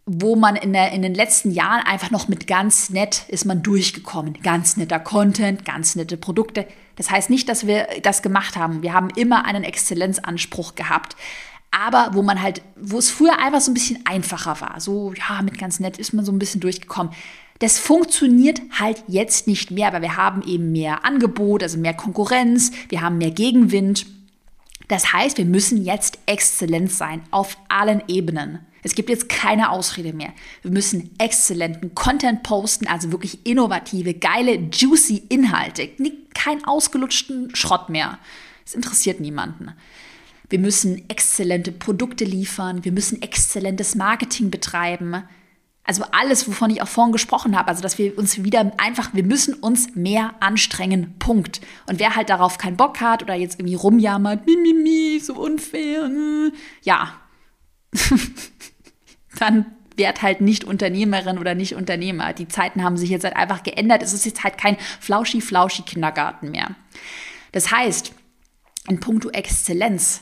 wo 0.05 0.35
man 0.35 0.55
in, 0.55 0.73
der, 0.73 0.91
in 0.93 1.01
den 1.01 1.13
letzten 1.13 1.51
Jahren 1.51 1.85
einfach 1.85 2.11
noch 2.11 2.29
mit 2.29 2.47
ganz 2.47 2.89
nett 2.89 3.25
ist 3.27 3.45
man 3.45 3.61
durchgekommen. 3.61 4.33
Ganz 4.41 4.77
netter 4.77 4.99
Content, 4.99 5.65
ganz 5.65 5.95
nette 5.95 6.17
Produkte. 6.17 6.65
Das 6.95 7.11
heißt 7.11 7.29
nicht, 7.29 7.47
dass 7.47 7.67
wir 7.67 7.87
das 8.01 8.21
gemacht 8.21 8.55
haben. 8.55 8.81
Wir 8.81 8.93
haben 8.93 9.09
immer 9.11 9.45
einen 9.45 9.63
Exzellenzanspruch 9.63 10.75
gehabt. 10.75 11.15
Aber 11.71 12.11
wo 12.13 12.23
man 12.23 12.41
halt, 12.41 12.63
wo 12.75 12.97
es 12.97 13.11
früher 13.11 13.37
einfach 13.37 13.61
so 13.61 13.69
ein 13.69 13.75
bisschen 13.75 14.03
einfacher 14.05 14.59
war. 14.61 14.79
So, 14.79 15.13
ja, 15.13 15.41
mit 15.43 15.59
ganz 15.59 15.79
nett 15.79 15.99
ist 15.99 16.13
man 16.13 16.25
so 16.25 16.31
ein 16.31 16.39
bisschen 16.39 16.61
durchgekommen. 16.61 17.13
Das 17.59 17.77
funktioniert 17.77 18.61
halt 18.79 19.03
jetzt 19.07 19.47
nicht 19.47 19.69
mehr, 19.71 19.87
aber 19.87 20.01
wir 20.01 20.15
haben 20.15 20.41
eben 20.43 20.71
mehr 20.71 21.05
Angebot, 21.05 21.61
also 21.61 21.77
mehr 21.77 21.93
Konkurrenz, 21.93 22.71
wir 22.87 23.01
haben 23.01 23.17
mehr 23.17 23.31
Gegenwind. 23.31 24.05
Das 24.87 25.13
heißt, 25.13 25.37
wir 25.37 25.45
müssen 25.45 25.83
jetzt 25.83 26.19
exzellent 26.25 26.91
sein 26.91 27.21
auf 27.31 27.57
allen 27.67 28.01
Ebenen. 28.07 28.59
Es 28.81 28.95
gibt 28.95 29.09
jetzt 29.09 29.27
keine 29.27 29.71
Ausrede 29.71 30.13
mehr. 30.13 30.31
Wir 30.61 30.71
müssen 30.71 31.11
exzellenten 31.17 31.93
Content 31.95 32.43
posten, 32.43 32.87
also 32.87 33.11
wirklich 33.11 33.45
innovative, 33.45 34.13
geile, 34.13 34.55
juicy 34.71 35.23
Inhalte. 35.29 35.89
Kein 36.33 36.63
ausgelutschten 36.63 37.53
Schrott 37.55 37.89
mehr. 37.89 38.19
Es 38.65 38.73
interessiert 38.73 39.19
niemanden. 39.19 39.73
Wir 40.49 40.59
müssen 40.59 41.09
exzellente 41.09 41.71
Produkte 41.71 42.23
liefern. 42.23 42.85
Wir 42.85 42.93
müssen 42.93 43.21
exzellentes 43.21 43.95
Marketing 43.95 44.49
betreiben. 44.49 45.23
Also 45.89 46.03
alles, 46.11 46.47
wovon 46.47 46.69
ich 46.69 46.83
auch 46.83 46.87
vorhin 46.87 47.11
gesprochen 47.11 47.57
habe, 47.57 47.69
also 47.69 47.81
dass 47.81 47.97
wir 47.97 48.15
uns 48.15 48.43
wieder 48.43 48.73
einfach, 48.77 49.09
wir 49.15 49.23
müssen 49.23 49.55
uns 49.55 49.95
mehr 49.95 50.35
anstrengen, 50.39 51.15
Punkt. 51.17 51.61
Und 51.87 51.99
wer 51.99 52.15
halt 52.15 52.29
darauf 52.29 52.59
keinen 52.59 52.77
Bock 52.77 53.01
hat 53.01 53.23
oder 53.23 53.33
jetzt 53.33 53.59
irgendwie 53.59 53.73
rumjammert, 53.73 54.45
mi, 54.45 54.55
mi, 54.55 54.73
mi, 54.73 55.19
so 55.19 55.33
unfair, 55.33 56.03
äh, 56.03 56.51
ja, 56.83 57.13
dann 59.39 59.65
werd 59.95 60.21
halt 60.21 60.41
nicht 60.41 60.63
Unternehmerin 60.63 61.39
oder 61.39 61.55
nicht 61.55 61.73
Unternehmer. 61.73 62.33
Die 62.33 62.47
Zeiten 62.47 62.83
haben 62.83 62.95
sich 62.95 63.09
jetzt 63.09 63.23
halt 63.23 63.35
einfach 63.35 63.63
geändert. 63.63 64.03
Es 64.03 64.13
ist 64.13 64.27
jetzt 64.27 64.43
halt 64.43 64.59
kein 64.59 64.77
flauschi-flauschi-Kindergarten 64.99 66.51
mehr. 66.51 66.75
Das 67.51 67.71
heißt, 67.71 68.13
in 68.87 68.99
puncto 68.99 69.31
Exzellenz 69.31 70.21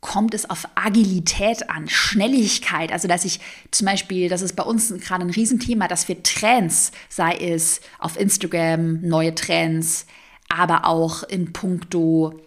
kommt 0.00 0.32
es 0.34 0.48
auf 0.48 0.68
Agilität 0.74 1.70
an, 1.70 1.88
Schnelligkeit. 1.88 2.92
Also, 2.92 3.08
dass 3.08 3.24
ich 3.24 3.40
zum 3.70 3.86
Beispiel, 3.86 4.28
das 4.28 4.42
ist 4.42 4.54
bei 4.54 4.62
uns 4.62 4.92
gerade 5.00 5.24
ein 5.24 5.30
Riesenthema, 5.30 5.88
dass 5.88 6.08
wir 6.08 6.22
Trends, 6.22 6.92
sei 7.08 7.34
es 7.34 7.80
auf 7.98 8.18
Instagram, 8.18 9.00
neue 9.00 9.34
Trends, 9.34 10.06
aber 10.48 10.84
auch 10.86 11.24
in 11.24 11.52
puncto 11.52 12.40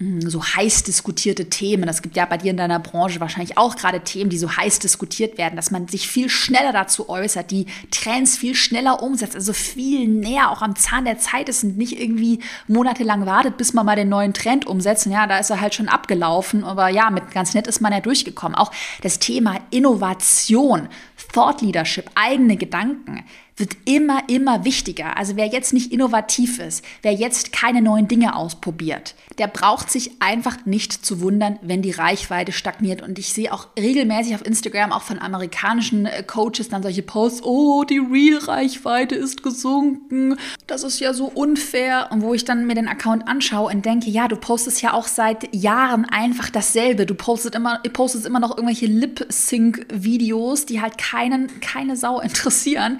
so 0.00 0.44
heiß 0.44 0.84
diskutierte 0.84 1.50
Themen. 1.50 1.86
Das 1.86 2.02
gibt 2.02 2.16
ja 2.16 2.24
bei 2.24 2.36
dir 2.36 2.52
in 2.52 2.56
deiner 2.56 2.78
Branche 2.78 3.18
wahrscheinlich 3.18 3.58
auch 3.58 3.74
gerade 3.74 4.00
Themen, 4.00 4.30
die 4.30 4.38
so 4.38 4.56
heiß 4.56 4.78
diskutiert 4.78 5.38
werden, 5.38 5.56
dass 5.56 5.72
man 5.72 5.88
sich 5.88 6.06
viel 6.06 6.28
schneller 6.28 6.72
dazu 6.72 7.08
äußert, 7.08 7.50
die 7.50 7.66
Trends 7.90 8.36
viel 8.36 8.54
schneller 8.54 9.02
umsetzt, 9.02 9.34
also 9.34 9.52
viel 9.52 10.06
näher 10.06 10.52
auch 10.52 10.62
am 10.62 10.76
Zahn 10.76 11.04
der 11.04 11.18
Zeit 11.18 11.48
ist 11.48 11.64
und 11.64 11.76
nicht 11.76 11.98
irgendwie 11.98 12.38
monatelang 12.68 13.26
wartet, 13.26 13.56
bis 13.56 13.72
man 13.72 13.86
mal 13.86 13.96
den 13.96 14.08
neuen 14.08 14.34
Trend 14.34 14.68
umsetzt. 14.68 15.06
Und 15.06 15.12
ja, 15.12 15.26
da 15.26 15.38
ist 15.38 15.50
er 15.50 15.60
halt 15.60 15.74
schon 15.74 15.88
abgelaufen, 15.88 16.62
aber 16.62 16.88
ja, 16.90 17.10
mit 17.10 17.32
ganz 17.32 17.54
nett 17.54 17.66
ist 17.66 17.80
man 17.80 17.92
ja 17.92 18.00
durchgekommen. 18.00 18.56
Auch 18.56 18.70
das 19.02 19.18
Thema 19.18 19.56
Innovation, 19.70 20.88
Thought 21.32 21.60
Leadership, 21.60 22.08
eigene 22.14 22.56
Gedanken 22.56 23.24
wird 23.58 23.76
immer, 23.84 24.22
immer 24.28 24.64
wichtiger. 24.64 25.16
Also 25.16 25.36
wer 25.36 25.46
jetzt 25.46 25.72
nicht 25.72 25.92
innovativ 25.92 26.58
ist, 26.58 26.84
wer 27.02 27.12
jetzt 27.12 27.52
keine 27.52 27.82
neuen 27.82 28.08
Dinge 28.08 28.36
ausprobiert, 28.36 29.14
der 29.38 29.48
braucht 29.48 29.90
sich 29.90 30.20
einfach 30.20 30.64
nicht 30.64 31.04
zu 31.04 31.20
wundern, 31.20 31.58
wenn 31.62 31.82
die 31.82 31.90
Reichweite 31.90 32.52
stagniert. 32.52 33.02
Und 33.02 33.18
ich 33.18 33.32
sehe 33.32 33.52
auch 33.52 33.68
regelmäßig 33.78 34.34
auf 34.34 34.44
Instagram, 34.44 34.92
auch 34.92 35.02
von 35.02 35.18
amerikanischen 35.18 36.06
äh, 36.06 36.22
Coaches, 36.22 36.68
dann 36.68 36.82
solche 36.82 37.02
Posts, 37.02 37.42
oh, 37.44 37.84
die 37.84 37.98
Real-Reichweite 37.98 39.14
ist 39.14 39.42
gesunken, 39.42 40.36
das 40.66 40.82
ist 40.82 41.00
ja 41.00 41.12
so 41.12 41.26
unfair. 41.26 42.08
Und 42.10 42.22
wo 42.22 42.34
ich 42.34 42.44
dann 42.44 42.66
mir 42.66 42.74
den 42.74 42.88
Account 42.88 43.28
anschaue 43.28 43.72
und 43.72 43.84
denke, 43.84 44.10
ja, 44.10 44.28
du 44.28 44.36
postest 44.36 44.82
ja 44.82 44.92
auch 44.92 45.06
seit 45.06 45.54
Jahren 45.54 46.04
einfach 46.04 46.50
dasselbe. 46.50 47.06
Du 47.06 47.14
postest 47.14 47.54
immer, 47.54 47.78
postest 47.92 48.26
immer 48.26 48.40
noch 48.40 48.56
irgendwelche 48.56 48.86
Lip-Sync-Videos, 48.86 50.66
die 50.66 50.80
halt 50.80 50.98
keinen, 50.98 51.60
keine 51.60 51.96
Sau 51.96 52.20
interessieren 52.28 52.98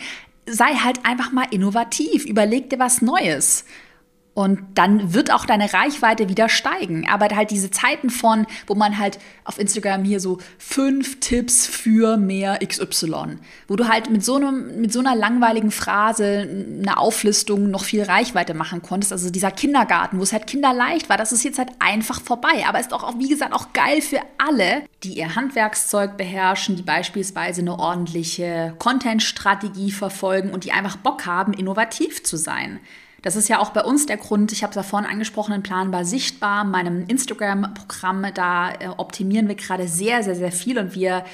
sei 0.51 0.75
halt 0.75 1.05
einfach 1.05 1.33
mal 1.33 1.47
innovativ, 1.51 2.25
überleg 2.25 2.71
dir 2.71 2.79
was 2.79 3.03
Neues. 3.03 3.65
Und 4.39 4.61
dann 4.75 5.15
wird 5.15 5.33
auch 5.33 5.47
deine 5.47 5.73
Reichweite 5.75 6.29
wieder 6.29 6.49
steigen. 6.49 7.09
Aber 7.09 7.27
halt 7.35 7.51
diese 7.51 7.73
Zeiten 7.73 8.09
von, 8.09 8.47
wo 8.69 8.77
man 8.77 8.97
halt 8.97 9.19
auf 9.43 9.59
Instagram 9.59 10.05
hier 10.05 10.21
so 10.21 10.39
fünf 10.59 11.19
Tipps 11.19 11.67
für 11.67 12.17
mehr 12.17 12.61
XY, 12.65 13.39
wo 13.67 13.75
du 13.75 13.89
halt 13.89 14.11
mit 14.11 14.25
so, 14.25 14.37
einem, 14.37 14.81
mit 14.81 14.93
so 14.93 15.01
einer 15.01 15.17
langweiligen 15.17 15.73
Phrase 15.73 16.49
eine 16.49 16.99
Auflistung 16.99 17.69
noch 17.69 17.83
viel 17.83 18.05
Reichweite 18.05 18.55
machen 18.55 18.81
konntest. 18.81 19.11
Also 19.11 19.29
dieser 19.29 19.51
Kindergarten, 19.51 20.21
wo 20.21 20.23
es 20.23 20.33
halt 20.33 20.47
kinderleicht 20.47 21.09
war, 21.09 21.17
das 21.17 21.33
ist 21.33 21.43
jetzt 21.43 21.59
halt 21.59 21.71
einfach 21.81 22.21
vorbei. 22.21 22.65
Aber 22.69 22.79
ist 22.79 22.93
auch, 22.93 23.19
wie 23.19 23.29
gesagt, 23.29 23.53
auch 23.53 23.73
geil 23.73 24.01
für 24.01 24.21
alle, 24.39 24.85
die 25.03 25.15
ihr 25.15 25.35
Handwerkszeug 25.35 26.17
beherrschen, 26.17 26.77
die 26.77 26.85
beispielsweise 26.85 27.63
eine 27.63 27.77
ordentliche 27.77 28.77
Content-Strategie 28.79 29.91
verfolgen 29.91 30.51
und 30.51 30.63
die 30.63 30.71
einfach 30.71 30.95
Bock 30.95 31.27
haben, 31.27 31.55
innovativ 31.55 32.23
zu 32.23 32.37
sein. 32.37 32.79
Das 33.23 33.35
ist 33.35 33.49
ja 33.49 33.59
auch 33.59 33.71
bei 33.71 33.83
uns 33.83 34.07
der 34.07 34.17
Grund, 34.17 34.53
ich 34.53 34.63
habe 34.63 34.71
es 34.71 34.77
ja 34.77 34.83
vorhin 34.83 35.11
angesprochen, 35.11 35.63
Planbar 35.63 36.05
Sichtbar, 36.05 36.65
meinem 36.65 37.05
Instagram-Programm, 37.07 38.27
da 38.35 38.71
äh, 38.71 38.89
optimieren 38.97 39.49
wir 39.49 39.57
gerade 39.57 39.89
sehr, 39.89 40.23
sehr, 40.23 40.37
sehr 40.37 40.53
viel 40.53 40.79
und 40.79 40.95
wir 40.95 41.25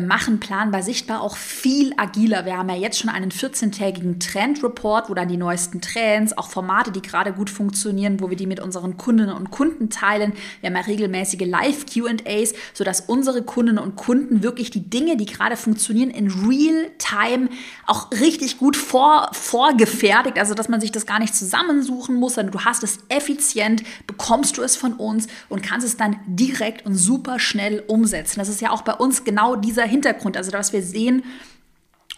machen 0.00 0.40
planbar 0.40 0.82
sichtbar 0.82 1.20
auch 1.20 1.36
viel 1.36 1.92
agiler. 1.96 2.44
Wir 2.44 2.56
haben 2.56 2.68
ja 2.68 2.76
jetzt 2.76 2.98
schon 2.98 3.10
einen 3.10 3.30
14-tägigen 3.30 4.18
Trend-Report, 4.20 5.08
wo 5.08 5.14
dann 5.14 5.28
die 5.28 5.36
neuesten 5.36 5.80
Trends, 5.80 6.36
auch 6.36 6.48
Formate, 6.48 6.90
die 6.92 7.02
gerade 7.02 7.32
gut 7.32 7.50
funktionieren, 7.50 8.20
wo 8.20 8.30
wir 8.30 8.36
die 8.36 8.46
mit 8.46 8.60
unseren 8.60 8.96
Kundinnen 8.96 9.34
und 9.34 9.50
Kunden 9.50 9.90
teilen. 9.90 10.32
Wir 10.60 10.70
haben 10.70 10.76
ja 10.76 10.82
regelmäßige 10.82 11.46
Live-QAs, 11.46 12.54
sodass 12.74 13.02
unsere 13.02 13.42
Kundinnen 13.42 13.82
und 13.82 13.96
Kunden 13.96 14.42
wirklich 14.42 14.70
die 14.70 14.88
Dinge, 14.88 15.16
die 15.16 15.26
gerade 15.26 15.56
funktionieren, 15.56 16.10
in 16.10 16.30
Real-Time 16.30 17.48
auch 17.86 18.10
richtig 18.10 18.58
gut 18.58 18.76
vor, 18.76 19.30
vorgefertigt, 19.32 20.38
also 20.38 20.54
dass 20.54 20.68
man 20.68 20.80
sich 20.80 20.92
das 20.92 21.06
gar 21.06 21.18
nicht 21.18 21.34
zusammensuchen 21.34 22.16
muss, 22.16 22.34
sondern 22.34 22.52
du 22.52 22.64
hast 22.64 22.82
es 22.82 22.98
effizient, 23.08 23.82
bekommst 24.06 24.58
du 24.58 24.62
es 24.62 24.76
von 24.76 24.94
uns 24.94 25.26
und 25.48 25.62
kannst 25.62 25.86
es 25.86 25.96
dann 25.96 26.16
direkt 26.26 26.84
und 26.86 26.94
super 26.94 27.38
schnell 27.38 27.82
umsetzen. 27.86 28.38
Das 28.38 28.48
ist 28.48 28.60
ja 28.60 28.70
auch 28.70 28.82
bei 28.82 28.94
uns 28.94 29.24
genau 29.24 29.56
dieser 29.56 29.85
Hintergrund, 29.86 30.36
also 30.36 30.50
dass 30.50 30.72
wir 30.72 30.82
sehen, 30.82 31.22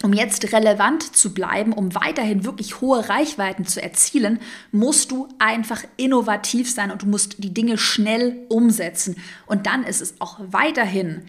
um 0.03 0.13
jetzt 0.13 0.53
relevant 0.53 1.17
zu 1.17 1.35
bleiben, 1.35 1.73
um 1.73 1.95
weiterhin 1.95 2.45
wirklich 2.45 2.81
hohe 2.81 3.09
Reichweiten 3.09 3.67
zu 3.67 3.83
erzielen, 3.83 4.39
musst 4.71 5.11
du 5.11 5.29
einfach 5.39 5.83
innovativ 5.97 6.71
sein 6.71 6.93
und 6.93 7.03
du 7.03 7.07
musst 7.07 7.43
die 7.43 7.53
Dinge 7.53 7.79
schnell 7.79 8.47
umsetzen. 8.49 9.17
Und 9.47 9.67
dann 9.67 9.83
ist 9.83 10.01
es 10.01 10.21
auch 10.21 10.39
weiterhin 10.39 11.23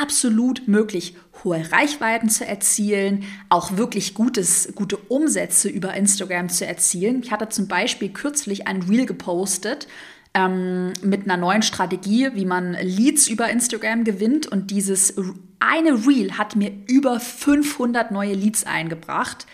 absolut 0.00 0.68
möglich, 0.68 1.16
hohe 1.42 1.72
Reichweiten 1.72 2.28
zu 2.28 2.46
erzielen, 2.46 3.24
auch 3.48 3.76
wirklich 3.76 4.14
gutes, 4.14 4.72
gute 4.74 4.98
Umsätze 4.98 5.68
über 5.68 5.94
Instagram 5.94 6.48
zu 6.48 6.66
erzielen. 6.66 7.22
Ich 7.22 7.32
hatte 7.32 7.48
zum 7.48 7.68
Beispiel 7.68 8.10
kürzlich 8.10 8.66
ein 8.66 8.82
Reel 8.82 9.06
gepostet, 9.06 9.88
ähm, 10.34 10.92
mit 11.02 11.24
einer 11.24 11.36
neuen 11.36 11.62
Strategie, 11.62 12.30
wie 12.34 12.44
man 12.44 12.74
Leads 12.74 13.28
über 13.28 13.48
Instagram 13.48 14.04
gewinnt. 14.04 14.46
Und 14.46 14.70
dieses 14.70 15.14
eine 15.60 16.06
Reel 16.06 16.38
hat 16.38 16.56
mir 16.56 16.72
über 16.88 17.20
500 17.20 18.10
neue 18.10 18.34
Leads 18.34 18.64
eingebracht. 18.64 19.46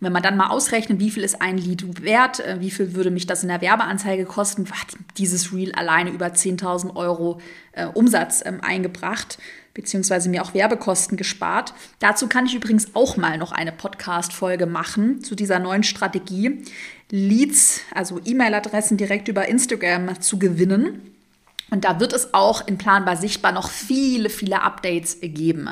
wenn 0.00 0.12
man 0.12 0.22
dann 0.24 0.36
mal 0.36 0.48
ausrechnet, 0.48 0.98
wie 0.98 1.12
viel 1.12 1.22
ist 1.22 1.40
ein 1.40 1.58
Lead 1.58 2.02
wert, 2.02 2.40
äh, 2.40 2.58
wie 2.58 2.72
viel 2.72 2.96
würde 2.96 3.12
mich 3.12 3.28
das 3.28 3.44
in 3.44 3.48
der 3.48 3.60
Werbeanzeige 3.60 4.24
kosten, 4.24 4.68
hat 4.68 4.96
dieses 5.16 5.52
Reel 5.52 5.70
alleine 5.72 6.10
über 6.10 6.26
10.000 6.26 6.96
Euro 6.96 7.40
äh, 7.70 7.86
Umsatz 7.86 8.42
ähm, 8.44 8.60
eingebracht 8.62 9.38
beziehungsweise 9.74 10.28
mir 10.28 10.42
auch 10.42 10.54
Werbekosten 10.54 11.16
gespart. 11.16 11.72
Dazu 11.98 12.28
kann 12.28 12.46
ich 12.46 12.54
übrigens 12.54 12.94
auch 12.94 13.16
mal 13.16 13.38
noch 13.38 13.52
eine 13.52 13.72
Podcast-Folge 13.72 14.66
machen 14.66 15.22
zu 15.22 15.34
dieser 15.34 15.58
neuen 15.58 15.82
Strategie, 15.82 16.62
Leads, 17.10 17.80
also 17.94 18.20
E-Mail-Adressen 18.24 18.96
direkt 18.96 19.28
über 19.28 19.48
Instagram 19.48 20.20
zu 20.20 20.38
gewinnen. 20.38 21.11
Und 21.72 21.84
da 21.86 22.00
wird 22.00 22.12
es 22.12 22.34
auch 22.34 22.66
in 22.66 22.76
Planbar 22.76 23.16
Sichtbar 23.16 23.50
noch 23.50 23.70
viele, 23.70 24.28
viele 24.28 24.60
Updates 24.60 25.20
geben. 25.22 25.70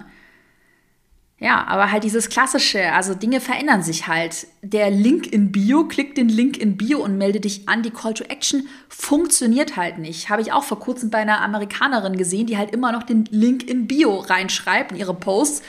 Ja, 1.39 1.67
aber 1.67 1.93
halt 1.93 2.05
dieses 2.05 2.31
klassische, 2.31 2.93
also 2.95 3.13
Dinge 3.13 3.39
verändern 3.39 3.83
sich 3.83 4.07
halt. 4.07 4.47
Der 4.63 4.91
Link 4.91 5.31
in 5.31 5.53
Bio, 5.53 5.85
klick 5.85 6.15
den 6.15 6.31
Link 6.31 6.57
in 6.57 6.79
Bio 6.79 7.05
und 7.05 7.19
melde 7.19 7.41
dich 7.41 7.69
an. 7.69 7.83
Die 7.83 7.91
Call 7.91 8.15
to 8.15 8.25
Action 8.25 8.67
funktioniert 8.89 9.77
halt 9.77 9.99
nicht. 9.99 10.31
Habe 10.31 10.41
ich 10.41 10.53
auch 10.53 10.65
vor 10.65 10.81
kurzem 10.81 11.11
bei 11.11 11.19
einer 11.19 11.43
Amerikanerin 11.43 12.17
gesehen, 12.17 12.47
die 12.47 12.57
halt 12.57 12.71
immer 12.71 12.93
noch 12.93 13.03
den 13.03 13.27
Link 13.27 13.69
in 13.69 13.87
Bio 13.87 14.21
reinschreibt 14.21 14.93
in 14.93 14.99
ihre 14.99 15.15
Posts. 15.15 15.63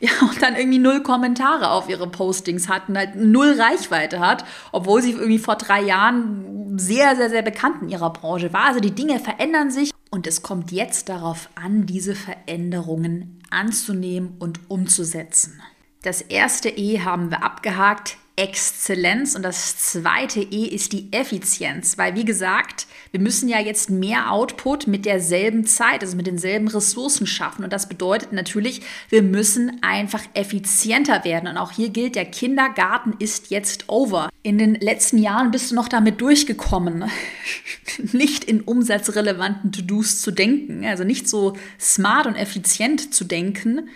Ja, 0.00 0.10
und 0.20 0.40
dann 0.40 0.54
irgendwie 0.54 0.78
null 0.78 1.02
Kommentare 1.02 1.70
auf 1.70 1.88
ihre 1.88 2.06
Postings 2.06 2.68
hatten, 2.68 2.96
halt 2.96 3.16
null 3.16 3.60
Reichweite 3.60 4.20
hat, 4.20 4.44
obwohl 4.70 5.02
sie 5.02 5.12
irgendwie 5.12 5.38
vor 5.38 5.56
drei 5.56 5.82
Jahren 5.82 6.78
sehr, 6.78 7.16
sehr, 7.16 7.30
sehr 7.30 7.42
bekannt 7.42 7.82
in 7.82 7.88
ihrer 7.88 8.12
Branche 8.12 8.52
war. 8.52 8.66
Also 8.66 8.80
die 8.80 8.94
Dinge 8.94 9.18
verändern 9.18 9.70
sich 9.70 9.90
und 10.10 10.26
es 10.26 10.42
kommt 10.42 10.70
jetzt 10.70 11.08
darauf 11.08 11.48
an, 11.56 11.86
diese 11.86 12.14
Veränderungen 12.14 13.42
anzunehmen 13.50 14.36
und 14.38 14.60
umzusetzen. 14.68 15.60
Das 16.02 16.22
erste 16.22 16.68
E 16.68 17.00
haben 17.00 17.30
wir 17.30 17.42
abgehakt, 17.42 18.18
Exzellenz 18.38 19.34
und 19.34 19.42
das 19.42 19.76
zweite 19.78 20.40
E 20.40 20.64
ist 20.66 20.92
die 20.92 21.12
Effizienz, 21.12 21.98
weil 21.98 22.14
wie 22.14 22.24
gesagt, 22.24 22.86
wir 23.10 23.20
müssen 23.20 23.48
ja 23.48 23.58
jetzt 23.58 23.90
mehr 23.90 24.30
Output 24.30 24.86
mit 24.86 25.06
derselben 25.06 25.66
Zeit, 25.66 26.02
also 26.02 26.16
mit 26.16 26.28
denselben 26.28 26.68
Ressourcen 26.68 27.26
schaffen. 27.26 27.64
Und 27.64 27.72
das 27.72 27.88
bedeutet 27.88 28.32
natürlich, 28.32 28.82
wir 29.08 29.22
müssen 29.22 29.82
einfach 29.82 30.22
effizienter 30.34 31.24
werden. 31.24 31.48
Und 31.48 31.56
auch 31.56 31.72
hier 31.72 31.88
gilt, 31.88 32.14
der 32.14 32.26
Kindergarten 32.26 33.14
ist 33.18 33.50
jetzt 33.50 33.88
over. 33.88 34.28
In 34.44 34.58
den 34.58 34.76
letzten 34.76 35.18
Jahren 35.18 35.50
bist 35.50 35.72
du 35.72 35.74
noch 35.74 35.88
damit 35.88 36.20
durchgekommen, 36.20 37.10
nicht 38.12 38.44
in 38.44 38.60
umsatzrelevanten 38.60 39.72
To-Dos 39.72 40.20
zu 40.20 40.30
denken, 40.30 40.84
also 40.84 41.02
nicht 41.02 41.28
so 41.28 41.54
smart 41.80 42.28
und 42.28 42.36
effizient 42.36 43.12
zu 43.12 43.24
denken, 43.24 43.88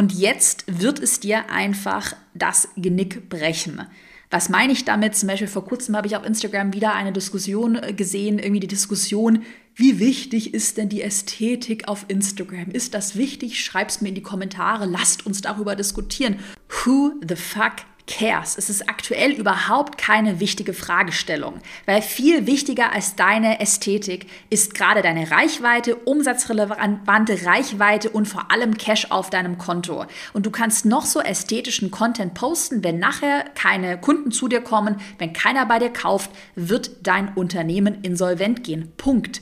und 0.00 0.14
jetzt 0.14 0.64
wird 0.66 0.98
es 0.98 1.20
dir 1.20 1.50
einfach 1.50 2.16
das 2.32 2.70
Genick 2.74 3.28
brechen. 3.28 3.82
Was 4.30 4.48
meine 4.48 4.72
ich 4.72 4.86
damit? 4.86 5.14
Zum 5.14 5.26
Beispiel 5.26 5.46
vor 5.46 5.66
kurzem 5.66 5.94
habe 5.94 6.06
ich 6.06 6.16
auf 6.16 6.24
Instagram 6.24 6.72
wieder 6.72 6.94
eine 6.94 7.12
Diskussion 7.12 7.76
äh, 7.76 7.92
gesehen, 7.92 8.38
irgendwie 8.38 8.60
die 8.60 8.66
Diskussion, 8.66 9.42
wie 9.74 9.98
wichtig 9.98 10.54
ist 10.54 10.78
denn 10.78 10.88
die 10.88 11.02
Ästhetik 11.02 11.86
auf 11.86 12.06
Instagram? 12.08 12.70
Ist 12.70 12.94
das 12.94 13.14
wichtig? 13.16 13.62
Schreib's 13.62 14.00
mir 14.00 14.08
in 14.08 14.14
die 14.14 14.22
Kommentare, 14.22 14.86
lasst 14.86 15.26
uns 15.26 15.42
darüber 15.42 15.76
diskutieren. 15.76 16.38
Who 16.70 17.12
the 17.28 17.36
fuck 17.36 17.74
cares? 18.06 18.56
Es 18.56 18.70
ist 18.70 18.88
aktuell 18.88 19.32
überhaupt 19.32 19.98
keine 19.98 20.40
wichtige 20.40 20.72
Fragestellung, 20.72 21.60
weil 21.86 22.02
viel 22.02 22.46
wichtiger 22.46 22.92
als 22.92 23.16
deine 23.16 23.60
Ästhetik 23.60 24.26
ist 24.50 24.74
gerade 24.74 25.02
deine 25.02 25.30
Reichweite, 25.30 25.96
umsatzrelevante 25.96 27.46
Reichweite 27.46 28.10
und 28.10 28.26
vor 28.26 28.50
allem 28.50 28.76
Cash 28.76 29.10
auf 29.10 29.30
deinem 29.30 29.58
Konto. 29.58 30.06
Und 30.32 30.46
du 30.46 30.50
kannst 30.50 30.86
noch 30.86 31.06
so 31.06 31.20
ästhetischen 31.20 31.90
Content 31.90 32.34
posten, 32.34 32.84
wenn 32.84 32.98
nachher 32.98 33.44
keine 33.54 33.98
Kunden 33.98 34.32
zu 34.32 34.48
dir 34.48 34.60
kommen, 34.60 34.96
wenn 35.18 35.32
keiner 35.32 35.66
bei 35.66 35.78
dir 35.78 35.90
kauft, 35.90 36.30
wird 36.54 37.06
dein 37.06 37.34
Unternehmen 37.34 38.02
insolvent 38.02 38.64
gehen. 38.64 38.92
Punkt. 38.96 39.40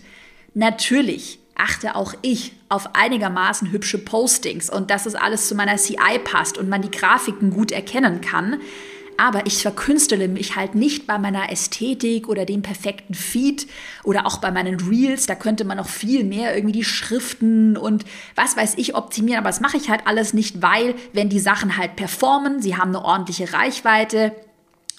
Natürlich 0.55 1.39
achte 1.59 1.95
auch 1.95 2.15
ich 2.23 2.53
auf 2.69 2.95
einigermaßen 2.95 3.71
hübsche 3.71 3.99
Postings 3.99 4.71
und 4.71 4.91
dass 4.91 5.07
es 5.07 5.15
alles 5.15 5.49
zu 5.49 5.55
meiner 5.55 5.77
CI 5.77 6.19
passt 6.23 6.57
und 6.57 6.69
man 6.69 6.83
die 6.83 6.91
Grafiken 6.91 7.51
gut 7.51 7.73
erkennen 7.73 8.21
kann. 8.21 8.61
Aber 9.21 9.47
ich 9.47 9.63
verkünstele 9.63 10.29
mich 10.29 10.55
halt 10.55 10.77
nicht 10.77 11.09
bei 11.09 11.19
meiner 11.19 11.51
Ästhetik 11.51 12.29
oder 12.29 12.45
dem 12.45 12.63
perfekten 12.63 13.15
Feed 13.15 13.67
oder 14.05 14.27
auch 14.27 14.39
bei 14.39 14.53
meinen 14.53 14.79
Reels. 14.79 15.27
Da 15.27 15.35
könnte 15.35 15.65
man 15.65 15.79
noch 15.79 15.89
viel 15.89 16.23
mehr 16.23 16.55
irgendwie 16.55 16.79
die 16.79 16.85
Schriften 16.85 17.77
und 17.77 18.05
was 18.37 18.57
weiß 18.57 18.75
ich 18.77 18.95
optimieren. 18.95 19.41
Aber 19.41 19.49
das 19.49 19.61
mache 19.61 19.77
ich 19.77 19.91
halt 19.91 20.07
alles 20.07 20.35
nicht, 20.35 20.63
weil 20.63 20.95
wenn 21.13 21.29
die 21.29 21.41
Sachen 21.41 21.77
halt 21.77 21.97
performen, 21.97 22.63
sie 22.63 22.77
haben 22.77 22.95
eine 22.95 23.05
ordentliche 23.05 23.53
Reichweite, 23.53 24.37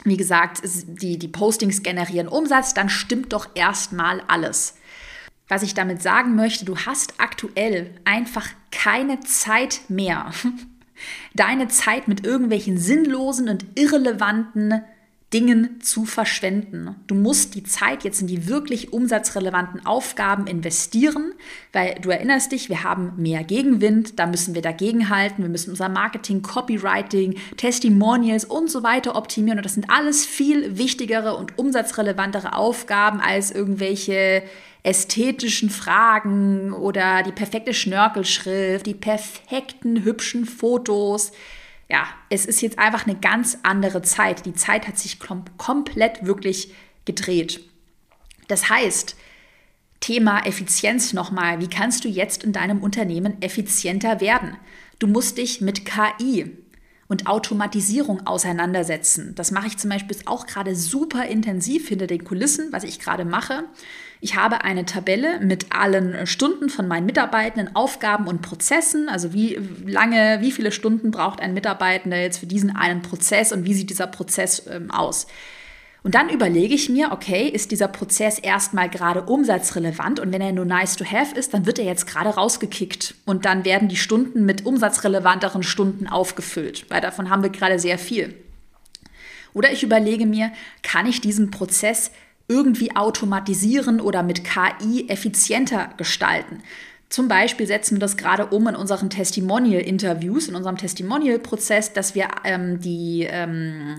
wie 0.03 0.17
gesagt, 0.17 0.61
die, 0.65 1.17
die 1.17 1.27
Postings 1.29 1.81
generieren 1.81 2.27
Umsatz, 2.27 2.73
dann 2.73 2.89
stimmt 2.89 3.31
doch 3.31 3.47
erstmal 3.55 4.21
alles. 4.27 4.75
Was 5.49 5.63
ich 5.63 5.73
damit 5.73 6.01
sagen 6.01 6.35
möchte, 6.35 6.63
du 6.63 6.77
hast 6.77 7.15
aktuell 7.17 7.91
einfach 8.05 8.47
keine 8.71 9.19
Zeit 9.21 9.81
mehr, 9.89 10.31
deine 11.33 11.67
Zeit 11.67 12.07
mit 12.07 12.25
irgendwelchen 12.25 12.77
sinnlosen 12.77 13.49
und 13.49 13.65
irrelevanten 13.75 14.83
Dingen 15.33 15.79
zu 15.79 16.05
verschwenden. 16.05 16.95
Du 17.05 17.13
musst 17.13 17.53
die 17.53 17.61
Zeit 17.61 18.03
jetzt 18.03 18.19
in 18.19 18.25
die 18.25 18.47
wirklich 18.47 18.93
umsatzrelevanten 18.93 19.85
Aufgaben 19.85 20.47
investieren, 20.47 21.33
weil 21.71 21.95
du 22.01 22.09
erinnerst 22.09 22.51
dich, 22.51 22.69
wir 22.69 22.83
haben 22.83 23.13
mehr 23.15 23.43
Gegenwind, 23.43 24.17
da 24.17 24.25
müssen 24.25 24.55
wir 24.55 24.63
dagegenhalten, 24.63 25.43
wir 25.43 25.49
müssen 25.49 25.69
unser 25.69 25.87
Marketing, 25.87 26.41
Copywriting, 26.41 27.35
Testimonials 27.57 28.43
und 28.43 28.71
so 28.71 28.81
weiter 28.81 29.15
optimieren 29.15 29.59
und 29.59 29.65
das 29.65 29.75
sind 29.75 29.91
alles 29.91 30.25
viel 30.25 30.79
wichtigere 30.79 31.35
und 31.35 31.59
umsatzrelevantere 31.59 32.53
Aufgaben 32.55 33.19
als 33.19 33.51
irgendwelche 33.51 34.41
ästhetischen 34.83 35.69
Fragen 35.69 36.73
oder 36.73 37.23
die 37.23 37.31
perfekte 37.31 37.73
Schnörkelschrift, 37.73 38.85
die 38.85 38.93
perfekten 38.93 40.03
hübschen 40.03 40.45
Fotos. 40.45 41.31
Ja, 41.89 42.07
es 42.29 42.45
ist 42.45 42.61
jetzt 42.61 42.79
einfach 42.79 43.05
eine 43.05 43.17
ganz 43.17 43.57
andere 43.63 44.01
Zeit. 44.01 44.45
Die 44.45 44.53
Zeit 44.53 44.87
hat 44.87 44.97
sich 44.97 45.19
kom 45.19 45.43
komplett 45.57 46.25
wirklich 46.25 46.73
gedreht. 47.05 47.61
Das 48.47 48.69
heißt, 48.69 49.15
Thema 49.99 50.45
Effizienz 50.45 51.13
nochmal. 51.13 51.59
Wie 51.59 51.67
kannst 51.67 52.05
du 52.05 52.07
jetzt 52.07 52.43
in 52.43 52.53
deinem 52.53 52.81
Unternehmen 52.81 53.41
effizienter 53.41 54.21
werden? 54.21 54.55
Du 54.97 55.07
musst 55.07 55.37
dich 55.37 55.61
mit 55.61 55.85
KI 55.85 56.57
und 57.07 57.27
Automatisierung 57.27 58.25
auseinandersetzen. 58.27 59.33
Das 59.35 59.51
mache 59.51 59.67
ich 59.67 59.77
zum 59.77 59.89
Beispiel 59.89 60.17
auch 60.25 60.45
gerade 60.45 60.75
super 60.75 61.25
intensiv 61.25 61.89
hinter 61.89 62.07
den 62.07 62.23
Kulissen, 62.23 62.71
was 62.71 62.83
ich 62.83 62.99
gerade 62.99 63.25
mache. 63.25 63.63
Ich 64.21 64.35
habe 64.35 64.65
eine 64.65 64.85
Tabelle 64.85 65.39
mit 65.39 65.71
allen 65.71 66.27
Stunden 66.27 66.69
von 66.69 66.87
meinen 66.87 67.05
Mitarbeitenden, 67.05 67.75
Aufgaben 67.75 68.27
und 68.27 68.41
Prozessen. 68.41 69.07
Also 69.07 69.33
wie 69.33 69.57
lange, 69.85 70.39
wie 70.41 70.51
viele 70.51 70.73
Stunden 70.73 71.11
braucht 71.11 71.39
ein 71.39 71.53
Mitarbeitender 71.53 72.17
jetzt 72.17 72.39
für 72.39 72.45
diesen 72.45 72.75
einen 72.75 73.01
Prozess 73.01 73.53
und 73.53 73.63
wie 73.63 73.73
sieht 73.73 73.89
dieser 73.89 74.07
Prozess 74.07 74.67
ähm, 74.67 74.91
aus? 74.91 75.27
Und 76.01 76.15
dann 76.15 76.29
überlege 76.29 76.73
ich 76.73 76.89
mir, 76.89 77.11
okay, 77.11 77.47
ist 77.47 77.71
dieser 77.71 77.87
Prozess 77.87 78.39
erstmal 78.39 78.89
gerade 78.89 79.21
umsatzrelevant 79.23 80.19
und 80.19 80.31
wenn 80.31 80.41
er 80.41 80.53
nur 80.53 80.65
nice 80.65 80.95
to 80.95 81.05
have 81.05 81.35
ist, 81.35 81.53
dann 81.53 81.65
wird 81.65 81.77
er 81.77 81.85
jetzt 81.85 82.07
gerade 82.07 82.29
rausgekickt 82.29 83.15
und 83.25 83.45
dann 83.45 83.65
werden 83.65 83.89
die 83.89 83.97
Stunden 83.97 84.45
mit 84.45 84.65
umsatzrelevanteren 84.65 85.63
Stunden 85.63 86.07
aufgefüllt, 86.07 86.89
weil 86.89 87.01
davon 87.01 87.29
haben 87.29 87.43
wir 87.43 87.49
gerade 87.49 87.79
sehr 87.79 87.97
viel. 87.97 88.33
Oder 89.53 89.71
ich 89.71 89.83
überlege 89.83 90.25
mir, 90.25 90.51
kann 90.83 91.05
ich 91.05 91.21
diesen 91.21 91.51
Prozess 91.51 92.11
irgendwie 92.49 92.95
automatisieren 92.95 94.01
oder 94.01 94.23
mit 94.23 94.43
KI 94.43 95.07
effizienter 95.07 95.91
gestalten? 95.95 96.61
Zum 97.07 97.27
Beispiel 97.27 97.65
setzen 97.65 97.95
wir 97.95 97.99
das 97.99 98.17
gerade 98.17 98.47
um 98.47 98.67
in 98.67 98.75
unseren 98.75 99.09
Testimonial-Interviews, 99.09 100.49
in 100.49 100.55
unserem 100.55 100.77
Testimonial-Prozess, 100.77 101.93
dass 101.93 102.13
wir 102.13 102.27
ähm, 102.43 102.81
die 102.81 103.25
ähm, 103.29 103.95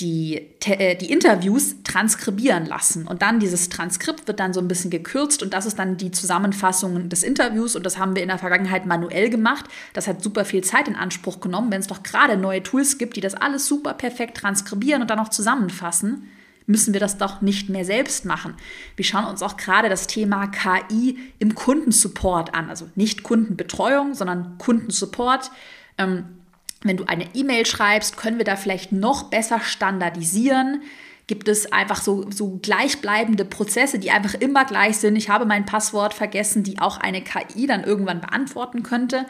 die, 0.00 0.46
äh, 0.64 0.96
die 0.96 1.10
Interviews 1.10 1.76
transkribieren 1.82 2.66
lassen. 2.66 3.06
Und 3.06 3.22
dann 3.22 3.40
dieses 3.40 3.68
Transkript 3.68 4.28
wird 4.28 4.40
dann 4.40 4.52
so 4.52 4.60
ein 4.60 4.68
bisschen 4.68 4.90
gekürzt 4.90 5.42
und 5.42 5.52
das 5.52 5.66
ist 5.66 5.78
dann 5.78 5.96
die 5.96 6.10
Zusammenfassung 6.10 7.08
des 7.08 7.22
Interviews. 7.22 7.74
Und 7.74 7.84
das 7.84 7.98
haben 7.98 8.14
wir 8.14 8.22
in 8.22 8.28
der 8.28 8.38
Vergangenheit 8.38 8.86
manuell 8.86 9.30
gemacht. 9.30 9.66
Das 9.92 10.06
hat 10.06 10.22
super 10.22 10.44
viel 10.44 10.62
Zeit 10.62 10.88
in 10.88 10.96
Anspruch 10.96 11.40
genommen. 11.40 11.72
Wenn 11.72 11.80
es 11.80 11.86
doch 11.86 12.02
gerade 12.02 12.36
neue 12.36 12.62
Tools 12.62 12.98
gibt, 12.98 13.16
die 13.16 13.20
das 13.20 13.34
alles 13.34 13.66
super 13.66 13.94
perfekt 13.94 14.36
transkribieren 14.36 15.02
und 15.02 15.10
dann 15.10 15.18
noch 15.18 15.30
zusammenfassen, 15.30 16.28
müssen 16.68 16.92
wir 16.92 17.00
das 17.00 17.16
doch 17.16 17.40
nicht 17.40 17.70
mehr 17.70 17.84
selbst 17.84 18.26
machen. 18.26 18.54
Wir 18.94 19.04
schauen 19.04 19.24
uns 19.24 19.42
auch 19.42 19.56
gerade 19.56 19.88
das 19.88 20.06
Thema 20.06 20.46
KI 20.48 21.18
im 21.38 21.54
Kundensupport 21.54 22.54
an. 22.54 22.68
Also 22.68 22.88
nicht 22.94 23.22
Kundenbetreuung, 23.22 24.14
sondern 24.14 24.58
Kundensupport. 24.58 25.50
Ähm, 25.96 26.26
wenn 26.82 26.98
du 26.98 27.04
eine 27.04 27.34
E-Mail 27.34 27.66
schreibst, 27.66 28.18
können 28.18 28.38
wir 28.38 28.44
da 28.44 28.54
vielleicht 28.54 28.92
noch 28.92 29.24
besser 29.24 29.60
standardisieren. 29.60 30.82
Gibt 31.26 31.48
es 31.48 31.72
einfach 31.72 32.02
so, 32.02 32.30
so 32.30 32.58
gleichbleibende 32.62 33.46
Prozesse, 33.46 33.98
die 33.98 34.10
einfach 34.10 34.34
immer 34.34 34.66
gleich 34.66 34.98
sind? 34.98 35.16
Ich 35.16 35.30
habe 35.30 35.46
mein 35.46 35.64
Passwort 35.64 36.12
vergessen, 36.12 36.64
die 36.64 36.78
auch 36.78 36.98
eine 36.98 37.22
KI 37.22 37.66
dann 37.66 37.82
irgendwann 37.82 38.20
beantworten 38.20 38.82
könnte. 38.82 39.24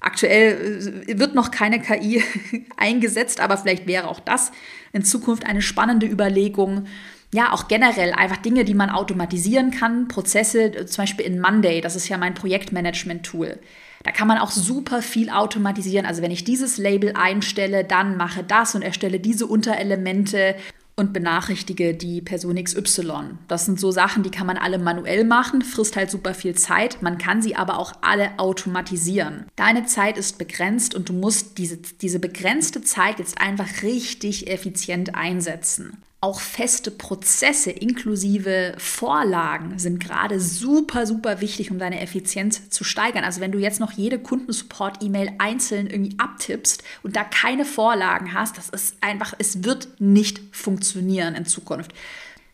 Aktuell 0.00 1.04
äh, 1.06 1.18
wird 1.18 1.34
noch 1.34 1.50
keine 1.50 1.80
KI 1.80 2.22
eingesetzt, 2.76 3.40
aber 3.40 3.58
vielleicht 3.58 3.86
wäre 3.86 4.08
auch 4.08 4.20
das 4.20 4.50
in 4.92 5.04
Zukunft 5.04 5.46
eine 5.46 5.62
spannende 5.62 6.06
Überlegung. 6.06 6.86
Ja, 7.32 7.52
auch 7.52 7.68
generell 7.68 8.12
einfach 8.12 8.38
Dinge, 8.38 8.64
die 8.64 8.74
man 8.74 8.90
automatisieren 8.90 9.70
kann, 9.70 10.08
Prozesse, 10.08 10.74
äh, 10.74 10.86
zum 10.86 11.02
Beispiel 11.02 11.26
in 11.26 11.40
Monday, 11.40 11.80
das 11.80 11.96
ist 11.96 12.08
ja 12.08 12.18
mein 12.18 12.34
Projektmanagement-Tool. 12.34 13.58
Da 14.02 14.12
kann 14.12 14.26
man 14.26 14.38
auch 14.38 14.50
super 14.50 15.02
viel 15.02 15.28
automatisieren. 15.28 16.06
Also 16.06 16.22
wenn 16.22 16.30
ich 16.30 16.44
dieses 16.44 16.78
Label 16.78 17.12
einstelle, 17.14 17.84
dann 17.84 18.16
mache 18.16 18.42
das 18.42 18.74
und 18.74 18.80
erstelle 18.80 19.20
diese 19.20 19.46
Unterelemente 19.46 20.56
und 21.00 21.12
benachrichtige 21.12 21.94
die 21.94 22.20
Person 22.20 22.62
XY. 22.62 23.38
Das 23.48 23.64
sind 23.64 23.80
so 23.80 23.90
Sachen, 23.90 24.22
die 24.22 24.30
kann 24.30 24.46
man 24.46 24.56
alle 24.56 24.78
manuell 24.78 25.24
machen, 25.24 25.62
frisst 25.62 25.96
halt 25.96 26.10
super 26.10 26.34
viel 26.34 26.54
Zeit. 26.54 27.02
Man 27.02 27.18
kann 27.18 27.42
sie 27.42 27.56
aber 27.56 27.78
auch 27.78 27.94
alle 28.02 28.38
automatisieren. 28.38 29.46
Deine 29.56 29.86
Zeit 29.86 30.18
ist 30.18 30.38
begrenzt 30.38 30.94
und 30.94 31.08
du 31.08 31.12
musst 31.12 31.58
diese, 31.58 31.78
diese 31.78 32.20
begrenzte 32.20 32.82
Zeit 32.82 33.18
jetzt 33.18 33.40
einfach 33.40 33.82
richtig 33.82 34.48
effizient 34.48 35.14
einsetzen. 35.14 36.02
Auch 36.22 36.40
feste 36.40 36.90
Prozesse 36.90 37.70
inklusive 37.70 38.74
Vorlagen 38.76 39.78
sind 39.78 40.00
gerade 40.00 40.38
super, 40.38 41.06
super 41.06 41.40
wichtig, 41.40 41.70
um 41.70 41.78
deine 41.78 42.00
Effizienz 42.00 42.68
zu 42.68 42.84
steigern. 42.84 43.24
Also 43.24 43.40
wenn 43.40 43.52
du 43.52 43.58
jetzt 43.58 43.80
noch 43.80 43.92
jede 43.92 44.18
Kundensupport-E-Mail 44.18 45.32
einzeln 45.38 45.86
irgendwie 45.86 46.18
abtippst 46.18 46.84
und 47.02 47.16
da 47.16 47.24
keine 47.24 47.64
Vorlagen 47.64 48.34
hast, 48.34 48.58
das 48.58 48.68
ist 48.68 48.96
einfach, 49.00 49.32
es 49.38 49.64
wird 49.64 49.88
nicht 49.98 50.40
funktionieren 50.52 51.34
in 51.34 51.46
Zukunft. 51.46 51.92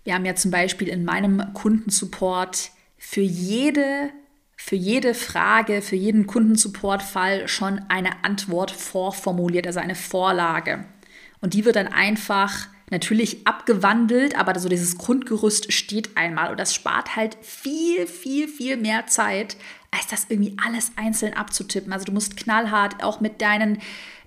Wir 0.05 0.15
haben 0.15 0.25
ja 0.25 0.37
zum 0.37 0.53
Beispiel 0.53 0.87
in 0.87 1.05
meinem 1.05 1.53
Kundensupport 1.53 2.71
für 2.97 3.21
jede 3.21 4.11
für 4.59 4.77
jede 4.77 5.13
Frage, 5.15 5.83
für 5.83 5.97
jeden 5.97 6.27
Kundensupport-Fall 6.27 7.47
schon 7.47 7.81
eine 7.89 8.25
Antwort 8.25 8.71
vorformuliert, 8.71 9.67
also 9.67 9.81
eine 9.81 9.95
Vorlage. 9.95 10.87
Und 11.41 11.53
die 11.53 11.65
wird 11.65 11.77
dann 11.77 11.89
einfach 11.89 12.69
natürlich 12.91 13.47
abgewandelt, 13.47 14.39
aber 14.39 14.59
so 14.59 14.69
dieses 14.69 14.97
Grundgerüst 14.97 15.73
steht 15.73 16.17
einmal 16.17 16.51
und 16.51 16.61
das 16.61 16.75
spart 16.75 17.17
halt 17.17 17.37
viel, 17.43 18.07
viel, 18.07 18.47
viel 18.49 18.77
mehr 18.77 19.07
Zeit, 19.07 19.57
als 19.91 20.07
das 20.07 20.27
irgendwie 20.29 20.57
alles 20.65 20.93
einzeln 20.97 21.35
abzutippen. 21.35 21.93
Also 21.93 22.05
du 22.05 22.13
musst 22.13 22.37
knallhart 22.37 23.03
auch 23.03 23.21
mit 23.21 23.43
deinen 23.43 23.79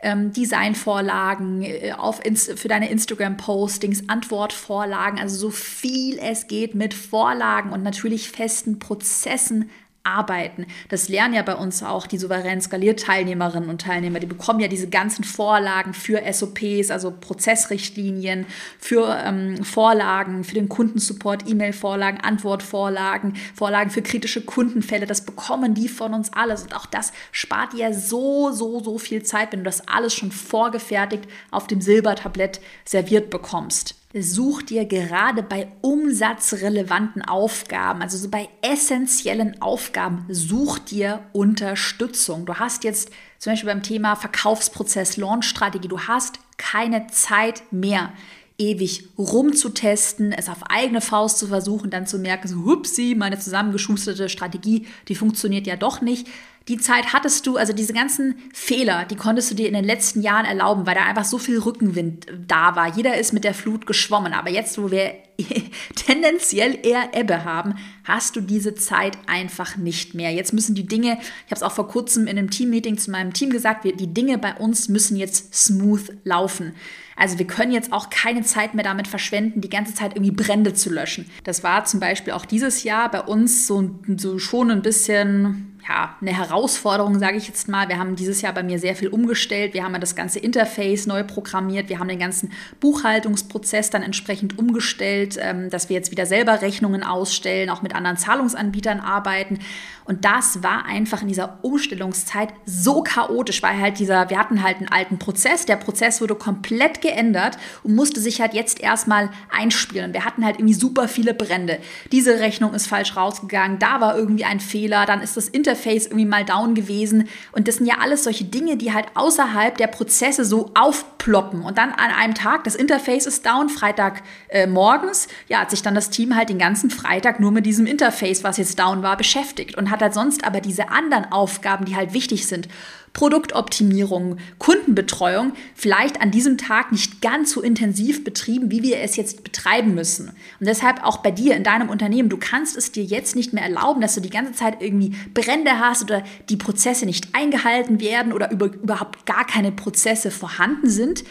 ähm, 0.02 0.34
Designvorlagen 0.34 1.62
äh, 1.62 1.94
auf 1.98 2.22
für 2.22 2.68
deine 2.68 2.90
Instagram-Postings, 2.90 4.10
Antwortvorlagen, 4.10 5.20
also 5.20 5.38
so 5.38 5.52
viel 5.52 6.18
es 6.20 6.48
geht 6.48 6.76
mit 6.76 6.94
Vorlagen 6.94 7.72
und 7.72 7.84
natürlich 7.84 8.30
festen 8.30 8.80
Prozessen 8.80 9.70
arbeiten. 10.04 10.66
Das 10.90 11.10
lernen 11.10 11.34
ja 11.34 11.42
bei 11.42 11.56
uns 11.56 11.84
auch 11.84 12.08
die 12.08 12.18
souverän 12.18 12.62
skaliert 12.62 13.02
Teilnehmerinnen 13.02 13.70
und 13.70 13.82
Teilnehmer. 13.82 14.20
Die 14.20 14.28
bekommen 14.28 14.60
ja 14.60 14.68
diese 14.68 14.90
ganzen 14.90 15.24
Vorlagen 15.24 15.94
für 15.94 16.22
SOPs, 16.32 16.90
also 16.90 17.12
Prozessrichtlinien, 17.12 18.46
für 18.80 19.22
ähm, 19.24 19.64
Vorlagen, 19.64 20.44
für 20.44 20.56
den 20.56 20.70
Kundensupport, 20.70 21.48
E-Mail-Vorlagen, 21.48 22.22
Antwortvorlagen, 22.22 23.34
Vorlagen 23.54 23.90
für 23.90 24.02
kritische 24.02 24.42
Kundenfälle. 24.42 25.06
Das 25.06 25.26
bekommen 25.26 25.74
die 25.74 25.90
von 25.90 26.14
uns 26.14 26.32
alles. 26.34 26.64
Und 26.64 26.76
auch 26.76 26.86
das 26.86 27.12
spart 27.32 27.74
ja 27.74 27.94
so, 27.94 28.52
so, 28.52 28.82
so 28.82 28.98
viel 28.98 29.24
Zeit, 29.24 29.52
wenn 29.52 29.60
du 29.60 29.66
das 29.66 29.88
alles 29.88 30.14
schon 30.16 30.32
vorgefertigt 30.32 31.26
auf 31.52 31.68
dem 31.68 31.82
Silbertablett 31.82 32.62
serviert 32.86 33.30
bekommst. 33.30 33.99
Such 34.12 34.64
dir 34.64 34.86
gerade 34.86 35.44
bei 35.44 35.68
umsatzrelevanten 35.82 37.22
Aufgaben, 37.22 38.02
also 38.02 38.18
so 38.18 38.28
bei 38.28 38.50
essentiellen 38.64 39.62
Aufgaben, 39.62 40.26
such 40.30 40.80
dir 40.80 41.28
Unterstützung. 41.32 42.48
Du 42.48 42.56
hast 42.56 42.84
jetzt 42.84 43.12
zum 43.38 43.54
Beispiel 43.54 43.70
beim 43.70 43.84
Thema 43.84 44.16
Verkaufsprozess, 44.16 45.18
Launchstrategie, 45.18 45.88
du 45.88 46.00
hast 46.00 46.40
keine 46.58 47.06
Zeit 47.08 47.62
mehr 47.72 48.12
ewig 48.60 49.08
rumzutesten, 49.18 50.32
es 50.34 50.50
auf 50.50 50.64
eigene 50.70 51.02
Faust 51.02 51.40
zu 51.40 51.48
versuchen, 51.48 51.90
dann 51.90 52.06
zu 52.06 52.20
merken, 52.20 52.48
so 52.48 52.66
hupsi, 52.66 53.16
meine 53.18 53.40
zusammengeschusterte 53.40 54.30
Strategie, 54.30 54.86
die 55.08 55.16
funktioniert 55.16 55.66
ja 55.66 55.78
doch 55.78 56.02
nicht 56.02 56.28
die 56.70 56.78
Zeit 56.78 57.14
hattest 57.14 57.48
du, 57.48 57.58
also 57.58 57.74
diese 57.74 57.94
ganzen 57.94 58.36
Fehler, 58.54 59.06
die 59.06 59.16
konntest 59.16 59.50
du 59.50 59.56
dir 59.56 59.68
in 59.68 59.74
den 59.74 59.84
letzten 59.84 60.22
Jahren 60.22 60.46
erlauben, 60.46 60.86
weil 60.86 60.94
da 60.94 61.04
einfach 61.04 61.26
so 61.26 61.40
viel 61.40 61.58
Rückenwind 61.58 62.28
da 62.48 62.76
war. 62.76 62.96
Jeder 62.96 63.18
ist 63.18 63.34
mit 63.34 63.44
der 63.44 63.56
Flut 63.56 63.88
geschwommen. 63.88 64.34
Aber 64.34 64.52
jetzt, 64.52 64.80
wo 64.80 64.92
wir 64.92 65.16
tendenziell 65.96 66.78
eher 66.84 67.10
Ebbe 67.14 67.44
haben, 67.44 67.74
hast 68.04 68.36
du 68.36 68.42
diese 68.42 68.76
Zeit 68.76 69.18
einfach 69.26 69.78
nicht 69.78 70.14
mehr. 70.14 70.32
Jetzt 70.32 70.54
müssen 70.54 70.76
die 70.76 70.86
Dinge, 70.86 71.18
ich 71.20 71.52
habe 71.52 71.56
es 71.56 71.64
auch 71.64 71.72
vor 71.72 71.88
kurzem 71.88 72.28
in 72.28 72.38
einem 72.38 72.52
Teammeeting 72.52 73.00
zu 73.00 73.10
meinem 73.10 73.34
Team 73.34 73.50
gesagt, 73.50 73.84
die 73.86 74.14
Dinge 74.14 74.38
bei 74.38 74.54
uns 74.54 74.90
müssen 74.90 75.18
jetzt 75.18 75.56
smooth 75.56 76.18
laufen. 76.24 76.76
Also 77.20 77.38
wir 77.38 77.46
können 77.46 77.74
jetzt 77.74 77.92
auch 77.92 78.10
keine 78.10 78.44
Zeit 78.44 78.74
mehr 78.74 78.86
damit 78.86 79.08
verschwenden, 79.08 79.60
die 79.60 79.70
ganze 79.70 79.94
Zeit 79.94 80.16
irgendwie 80.16 80.32
Brände 80.32 80.74
zu 80.74 80.90
löschen. 80.90 81.30
Das 81.44 81.64
war 81.64 81.84
zum 81.84 82.00
Beispiel 82.00 82.32
auch 82.32 82.46
dieses 82.46 82.84
Jahr 82.84 83.12
bei 83.12 83.22
uns 83.22 83.68
so, 83.68 84.00
so 84.16 84.40
schon 84.40 84.72
ein 84.72 84.82
bisschen 84.82 85.78
ja, 85.88 86.16
eine 86.22 86.36
Herausforderung, 86.36 87.20
sage 87.20 87.38
ich 87.38 87.48
jetzt 87.48 87.68
mal. 87.68 87.90
Wir 87.90 87.98
haben 87.98 88.16
dieses 88.16 88.42
Jahr 88.42 88.54
bei 88.54 88.64
mir 88.64 88.80
sehr 88.80 88.96
viel 88.96 89.08
umgestellt. 89.08 89.74
Wir 89.74 89.84
haben 89.84 90.00
das 90.00 90.16
ganze 90.16 90.40
Interface 90.40 91.08
neu 91.08 91.24
programmiert. 91.24 91.90
Wir 91.90 92.00
haben 92.00 92.08
den 92.08 92.20
ganzen 92.20 92.52
Buchhaltungsprozess 92.80 93.90
dann 93.90 94.04
entsprechend 94.04 94.58
umgestellt, 94.58 95.38
ähm, 95.42 95.70
dass 95.70 95.90
wir 95.90 95.96
jetzt 95.96 96.12
wieder 96.12 96.26
selber 96.26 96.62
Rechnungen 96.62 97.04
ausstellen, 97.04 97.70
auch 97.70 97.82
mit 97.82 97.96
anderen 97.96 98.18
Zahlungsanbietern 98.18 99.00
arbeiten. 99.00 99.60
Und 100.06 100.26
das 100.26 100.64
war 100.64 100.86
einfach 100.86 101.22
in 101.22 101.28
dieser 101.28 101.60
Umstellungszeit 101.62 102.50
so 102.66 103.04
chaotisch, 103.04 103.62
weil 103.62 103.80
halt 103.80 104.00
dieser, 104.00 104.32
wir 104.32 104.40
hatten 104.40 104.64
halt 104.64 104.78
einen 104.78 104.88
alten 104.88 105.20
Prozess, 105.20 105.68
der 105.68 105.76
Prozess 105.76 106.20
wurde 106.20 106.34
komplett 106.34 107.02
geändert 107.02 107.58
und 107.84 107.94
musste 107.94 108.20
sich 108.20 108.42
halt 108.42 108.56
jetzt 108.56 108.80
erstmal 108.80 109.30
einspielen. 109.50 110.14
Wir 110.14 110.26
hatten 110.26 110.44
halt 110.44 110.58
irgendwie 110.58 110.74
super 110.74 111.08
viele 111.08 111.36
Brände. 111.36 111.78
Diese 112.12 112.40
Rechnung 112.40 112.74
ist 112.74 112.88
falsch 112.88 113.16
rausgegangen, 113.16 113.78
da 113.78 114.02
war 114.02 114.18
irgendwie 114.18 114.46
ein 114.46 114.60
Fehler, 114.60 115.06
dann 115.06 115.22
ist 115.22 115.38
das 115.38 115.48
Interface 115.48 115.79
irgendwie 115.86 116.26
mal 116.26 116.46
down 116.46 116.76
gewesen. 116.76 117.28
Und 117.52 117.68
das 117.68 117.76
sind 117.76 117.86
ja 117.86 117.96
alles 118.00 118.24
solche 118.24 118.46
Dinge, 118.46 118.78
die 118.78 118.94
halt 118.94 119.08
außerhalb 119.16 119.78
der 119.78 119.88
Prozesse 119.88 120.46
so 120.46 120.72
aufploppen. 120.74 121.62
Und 121.62 121.78
dann 121.78 121.92
an 121.92 122.12
einem 122.12 122.36
Tag, 122.36 122.64
das 122.64 122.76
Interface 122.76 123.26
ist 123.26 123.46
down, 123.46 123.70
Freitag 123.70 124.22
äh, 124.50 124.68
morgens, 124.68 125.28
ja, 125.48 125.60
hat 125.60 125.70
sich 125.70 125.82
dann 125.82 125.96
das 125.96 126.10
Team 126.10 126.36
halt 126.36 126.50
den 126.50 126.60
ganzen 126.60 126.90
Freitag 126.90 127.40
nur 127.40 127.52
mit 127.52 127.66
diesem 127.66 127.86
Interface, 127.86 128.44
was 128.44 128.58
jetzt 128.58 128.80
down 128.80 129.04
war, 129.04 129.18
beschäftigt 129.18 129.78
und 129.78 129.92
hat 129.92 130.02
halt 130.02 130.14
sonst 130.14 130.44
aber 130.46 130.62
diese 130.62 130.90
anderen 130.90 131.32
Aufgaben, 131.32 131.86
die 131.86 131.96
halt 131.96 132.14
wichtig 132.14 132.48
sind. 132.48 132.68
Produktoptimierung, 133.14 134.38
Kundenbetreuung 134.58 135.54
vielleicht 135.76 136.22
an 136.22 136.32
diesem 136.32 136.58
Tag 136.58 136.92
nicht 136.92 137.22
ganz 137.22 137.52
so 137.52 137.62
intensiv 137.62 138.24
betrieben, 138.24 138.72
wie 138.72 138.84
wir 138.84 139.00
es 139.00 139.16
jetzt 139.16 139.44
betreiben 139.44 139.94
müssen. 139.96 140.30
Und 140.60 140.68
deshalb 140.68 141.04
auch 141.04 141.18
bei 141.18 141.32
dir 141.32 141.56
in 141.56 141.64
deinem 141.64 141.90
Unternehmen, 141.90 142.30
du 142.30 142.38
kannst 142.38 142.78
es 142.78 142.92
dir 142.92 143.04
jetzt 143.04 143.36
nicht 143.36 143.54
mehr 143.54 143.64
erlauben, 143.64 144.02
dass 144.02 144.16
du 144.16 144.22
die 144.22 144.30
ganze 144.30 144.54
Zeit 144.54 144.82
irgendwie 144.82 145.16
Brände 145.34 145.80
hast 145.80 146.04
oder 146.04 146.24
die 146.50 146.58
Prozesse 146.58 147.06
nicht 147.06 147.34
eingehalten 147.34 148.00
werden 148.00 148.34
oder 148.34 148.52
über, 148.52 148.68
überhaupt 148.68 149.26
gar 149.26 149.46
keine 149.46 149.72
Prozesse 149.72 150.32
vorhanden 150.32 150.90
sind, 150.90 151.24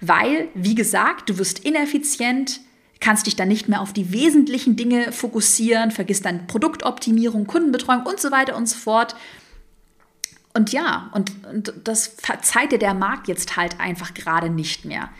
weil, 0.00 0.48
wie 0.54 0.74
gesagt, 0.74 1.28
du 1.28 1.38
wirst 1.38 1.60
ineffizient, 1.60 2.60
kannst 3.00 3.26
dich 3.26 3.36
dann 3.36 3.48
nicht 3.48 3.68
mehr 3.68 3.80
auf 3.80 3.92
die 3.92 4.12
wesentlichen 4.12 4.76
Dinge 4.76 5.12
fokussieren, 5.12 5.90
vergisst 5.90 6.26
dann 6.26 6.46
Produktoptimierung, 6.46 7.46
Kundenbetreuung 7.46 8.04
und 8.04 8.20
so 8.20 8.30
weiter 8.30 8.56
und 8.56 8.68
so 8.68 8.76
fort. 8.76 9.16
Und 10.52 10.72
ja, 10.72 11.10
und, 11.12 11.46
und 11.46 11.72
das 11.84 12.08
verzeiht 12.08 12.72
dir 12.72 12.78
der 12.78 12.94
Markt 12.94 13.28
jetzt 13.28 13.56
halt 13.56 13.78
einfach 13.78 14.14
gerade 14.14 14.50
nicht 14.50 14.84
mehr. 14.84 15.10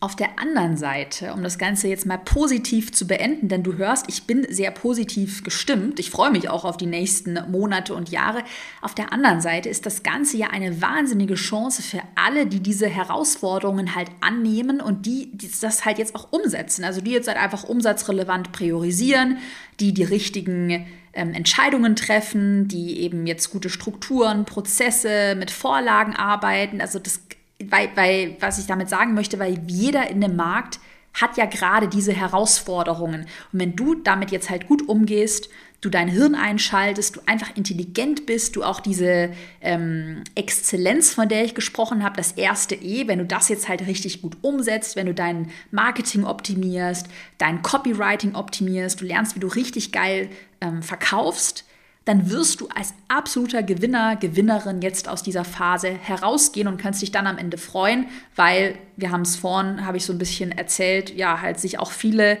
Auf 0.00 0.14
der 0.14 0.38
anderen 0.38 0.76
Seite, 0.76 1.32
um 1.32 1.42
das 1.42 1.58
Ganze 1.58 1.88
jetzt 1.88 2.06
mal 2.06 2.18
positiv 2.18 2.92
zu 2.92 3.08
beenden, 3.08 3.48
denn 3.48 3.64
du 3.64 3.78
hörst, 3.78 4.04
ich 4.08 4.28
bin 4.28 4.46
sehr 4.48 4.70
positiv 4.70 5.42
gestimmt. 5.42 5.98
Ich 5.98 6.10
freue 6.10 6.30
mich 6.30 6.48
auch 6.48 6.64
auf 6.64 6.76
die 6.76 6.86
nächsten 6.86 7.36
Monate 7.50 7.94
und 7.96 8.08
Jahre. 8.08 8.44
Auf 8.80 8.94
der 8.94 9.12
anderen 9.12 9.40
Seite 9.40 9.68
ist 9.68 9.86
das 9.86 10.04
Ganze 10.04 10.36
ja 10.36 10.50
eine 10.50 10.80
wahnsinnige 10.80 11.34
Chance 11.34 11.82
für 11.82 12.00
alle, 12.14 12.46
die 12.46 12.60
diese 12.60 12.86
Herausforderungen 12.86 13.96
halt 13.96 14.08
annehmen 14.20 14.80
und 14.80 15.04
die, 15.04 15.36
die 15.36 15.50
das 15.60 15.84
halt 15.84 15.98
jetzt 15.98 16.14
auch 16.14 16.30
umsetzen. 16.30 16.84
Also 16.84 17.00
die 17.00 17.10
jetzt 17.10 17.26
halt 17.26 17.38
einfach 17.38 17.64
umsatzrelevant 17.64 18.52
priorisieren, 18.52 19.38
die 19.80 19.92
die 19.94 20.04
richtigen 20.04 20.86
ähm, 21.12 21.34
Entscheidungen 21.34 21.96
treffen, 21.96 22.68
die 22.68 23.00
eben 23.00 23.26
jetzt 23.26 23.50
gute 23.50 23.68
Strukturen, 23.68 24.44
Prozesse 24.44 25.34
mit 25.36 25.50
Vorlagen 25.50 26.14
arbeiten. 26.14 26.80
Also 26.80 27.00
das 27.00 27.20
weil, 27.64 27.90
weil, 27.94 28.36
was 28.40 28.58
ich 28.58 28.66
damit 28.66 28.88
sagen 28.88 29.14
möchte, 29.14 29.38
weil 29.38 29.60
jeder 29.66 30.08
in 30.08 30.20
dem 30.20 30.36
Markt 30.36 30.80
hat 31.14 31.36
ja 31.36 31.46
gerade 31.46 31.88
diese 31.88 32.12
Herausforderungen. 32.12 33.22
Und 33.52 33.60
wenn 33.60 33.74
du 33.74 33.94
damit 33.94 34.30
jetzt 34.30 34.50
halt 34.50 34.68
gut 34.68 34.88
umgehst, 34.88 35.48
du 35.80 35.90
dein 35.90 36.08
Hirn 36.08 36.34
einschaltest, 36.34 37.16
du 37.16 37.20
einfach 37.26 37.56
intelligent 37.56 38.26
bist, 38.26 38.56
du 38.56 38.64
auch 38.64 38.80
diese 38.80 39.30
ähm, 39.60 40.24
Exzellenz, 40.34 41.14
von 41.14 41.28
der 41.28 41.44
ich 41.44 41.54
gesprochen 41.54 42.02
habe, 42.02 42.16
das 42.16 42.32
erste 42.32 42.74
E, 42.74 43.06
wenn 43.06 43.20
du 43.20 43.24
das 43.24 43.48
jetzt 43.48 43.68
halt 43.68 43.86
richtig 43.86 44.22
gut 44.22 44.36
umsetzt, 44.42 44.96
wenn 44.96 45.06
du 45.06 45.14
dein 45.14 45.50
Marketing 45.70 46.24
optimierst, 46.24 47.06
dein 47.38 47.62
Copywriting 47.62 48.34
optimierst, 48.34 49.00
du 49.00 49.04
lernst, 49.04 49.36
wie 49.36 49.40
du 49.40 49.48
richtig 49.48 49.92
geil 49.92 50.30
ähm, 50.60 50.82
verkaufst, 50.82 51.64
dann 52.08 52.30
wirst 52.30 52.62
du 52.62 52.68
als 52.74 52.94
absoluter 53.08 53.62
Gewinner, 53.62 54.16
Gewinnerin 54.16 54.80
jetzt 54.80 55.10
aus 55.10 55.22
dieser 55.22 55.44
Phase 55.44 55.90
herausgehen 55.90 56.66
und 56.66 56.78
kannst 56.78 57.02
dich 57.02 57.12
dann 57.12 57.26
am 57.26 57.36
Ende 57.36 57.58
freuen, 57.58 58.06
weil 58.34 58.78
wir 58.96 59.10
haben 59.10 59.20
es 59.20 59.36
vorhin, 59.36 59.84
habe 59.84 59.98
ich 59.98 60.06
so 60.06 60.14
ein 60.14 60.18
bisschen 60.18 60.50
erzählt, 60.50 61.14
ja, 61.14 61.42
halt 61.42 61.60
sich 61.60 61.78
auch 61.78 61.92
viele 61.92 62.38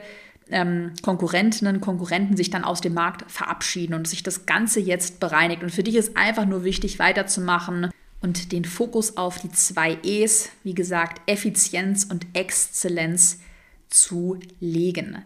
ähm, 0.48 0.94
Konkurrentinnen, 1.02 1.82
Konkurrenten 1.82 2.34
sich 2.34 2.48
dann 2.48 2.64
aus 2.64 2.80
dem 2.80 2.94
Markt 2.94 3.30
verabschieden 3.30 3.92
und 3.92 4.08
sich 4.08 4.22
das 4.22 4.46
Ganze 4.46 4.80
jetzt 4.80 5.20
bereinigt. 5.20 5.62
Und 5.62 5.70
für 5.70 5.82
dich 5.82 5.96
ist 5.96 6.16
einfach 6.16 6.46
nur 6.46 6.64
wichtig, 6.64 6.98
weiterzumachen 6.98 7.90
und 8.22 8.52
den 8.52 8.64
Fokus 8.64 9.18
auf 9.18 9.38
die 9.38 9.50
zwei 9.50 9.98
E's, 10.02 10.48
wie 10.64 10.74
gesagt, 10.74 11.20
Effizienz 11.26 12.04
und 12.04 12.26
Exzellenz 12.32 13.40
zu 13.90 14.40
legen. 14.60 15.24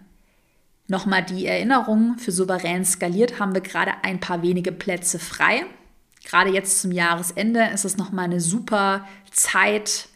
Nochmal 0.89 1.25
die 1.25 1.47
Erinnerung, 1.47 2.19
für 2.19 2.33
souverän 2.33 2.85
skaliert 2.85 3.39
haben 3.39 3.55
wir 3.55 3.61
gerade 3.61 3.93
ein 4.03 4.21
paar 4.21 4.43
wenige 4.43 4.73
Plätze 4.73 5.19
frei. 5.19 5.65
Gerade 6.25 6.51
jetzt 6.51 6.81
zum 6.81 6.93
Jahresende 6.93 7.69
ist 7.73 7.85
es 7.85 7.97
nochmal 7.97 8.27
eine 8.27 8.41
super 8.41 9.07
Zeit 9.31 10.09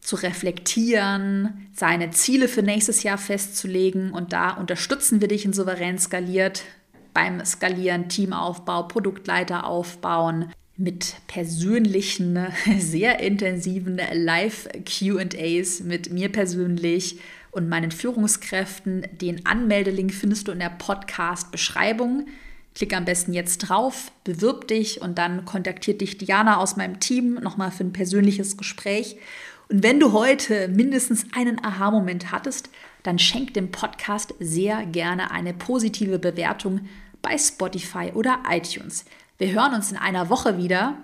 zu 0.00 0.16
reflektieren, 0.16 1.68
seine 1.74 2.10
Ziele 2.10 2.46
für 2.48 2.62
nächstes 2.62 3.02
Jahr 3.02 3.16
festzulegen 3.16 4.12
und 4.12 4.34
da 4.34 4.50
unterstützen 4.50 5.22
wir 5.22 5.28
dich 5.28 5.46
in 5.46 5.54
souverän 5.54 5.98
skaliert 5.98 6.62
beim 7.14 7.42
Skalieren, 7.44 8.08
Teamaufbau, 8.08 8.82
Produktleiter 8.82 9.66
aufbauen, 9.66 10.52
mit 10.76 11.14
persönlichen, 11.28 12.38
sehr 12.78 13.20
intensiven 13.20 14.00
Live-QAs 14.12 15.80
mit 15.80 16.12
mir 16.12 16.30
persönlich 16.30 17.20
und 17.54 17.68
meinen 17.68 17.90
Führungskräften. 17.90 19.06
Den 19.12 19.46
Anmeldelink 19.46 20.12
findest 20.12 20.48
du 20.48 20.52
in 20.52 20.58
der 20.58 20.70
Podcast-Beschreibung. 20.70 22.26
Klick 22.74 22.94
am 22.94 23.04
besten 23.04 23.32
jetzt 23.32 23.58
drauf, 23.58 24.10
bewirb 24.24 24.66
dich 24.68 25.00
und 25.00 25.16
dann 25.16 25.44
kontaktiert 25.44 26.00
dich 26.00 26.18
Diana 26.18 26.56
aus 26.56 26.76
meinem 26.76 26.98
Team 26.98 27.34
nochmal 27.34 27.70
für 27.70 27.84
ein 27.84 27.92
persönliches 27.92 28.56
Gespräch. 28.56 29.16
Und 29.68 29.82
wenn 29.82 30.00
du 30.00 30.12
heute 30.12 30.68
mindestens 30.68 31.26
einen 31.34 31.64
Aha-Moment 31.64 32.32
hattest, 32.32 32.70
dann 33.04 33.18
schenk 33.18 33.54
dem 33.54 33.70
Podcast 33.70 34.34
sehr 34.40 34.84
gerne 34.86 35.30
eine 35.30 35.54
positive 35.54 36.18
Bewertung 36.18 36.80
bei 37.22 37.38
Spotify 37.38 38.10
oder 38.12 38.42
iTunes. 38.50 39.04
Wir 39.38 39.52
hören 39.52 39.74
uns 39.74 39.90
in 39.90 39.96
einer 39.96 40.28
Woche 40.28 40.58
wieder 40.58 40.98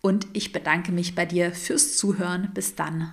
und 0.00 0.26
ich 0.32 0.52
bedanke 0.52 0.92
mich 0.92 1.14
bei 1.14 1.26
dir 1.26 1.52
fürs 1.52 1.96
Zuhören. 1.96 2.50
Bis 2.54 2.76
dann. 2.76 3.12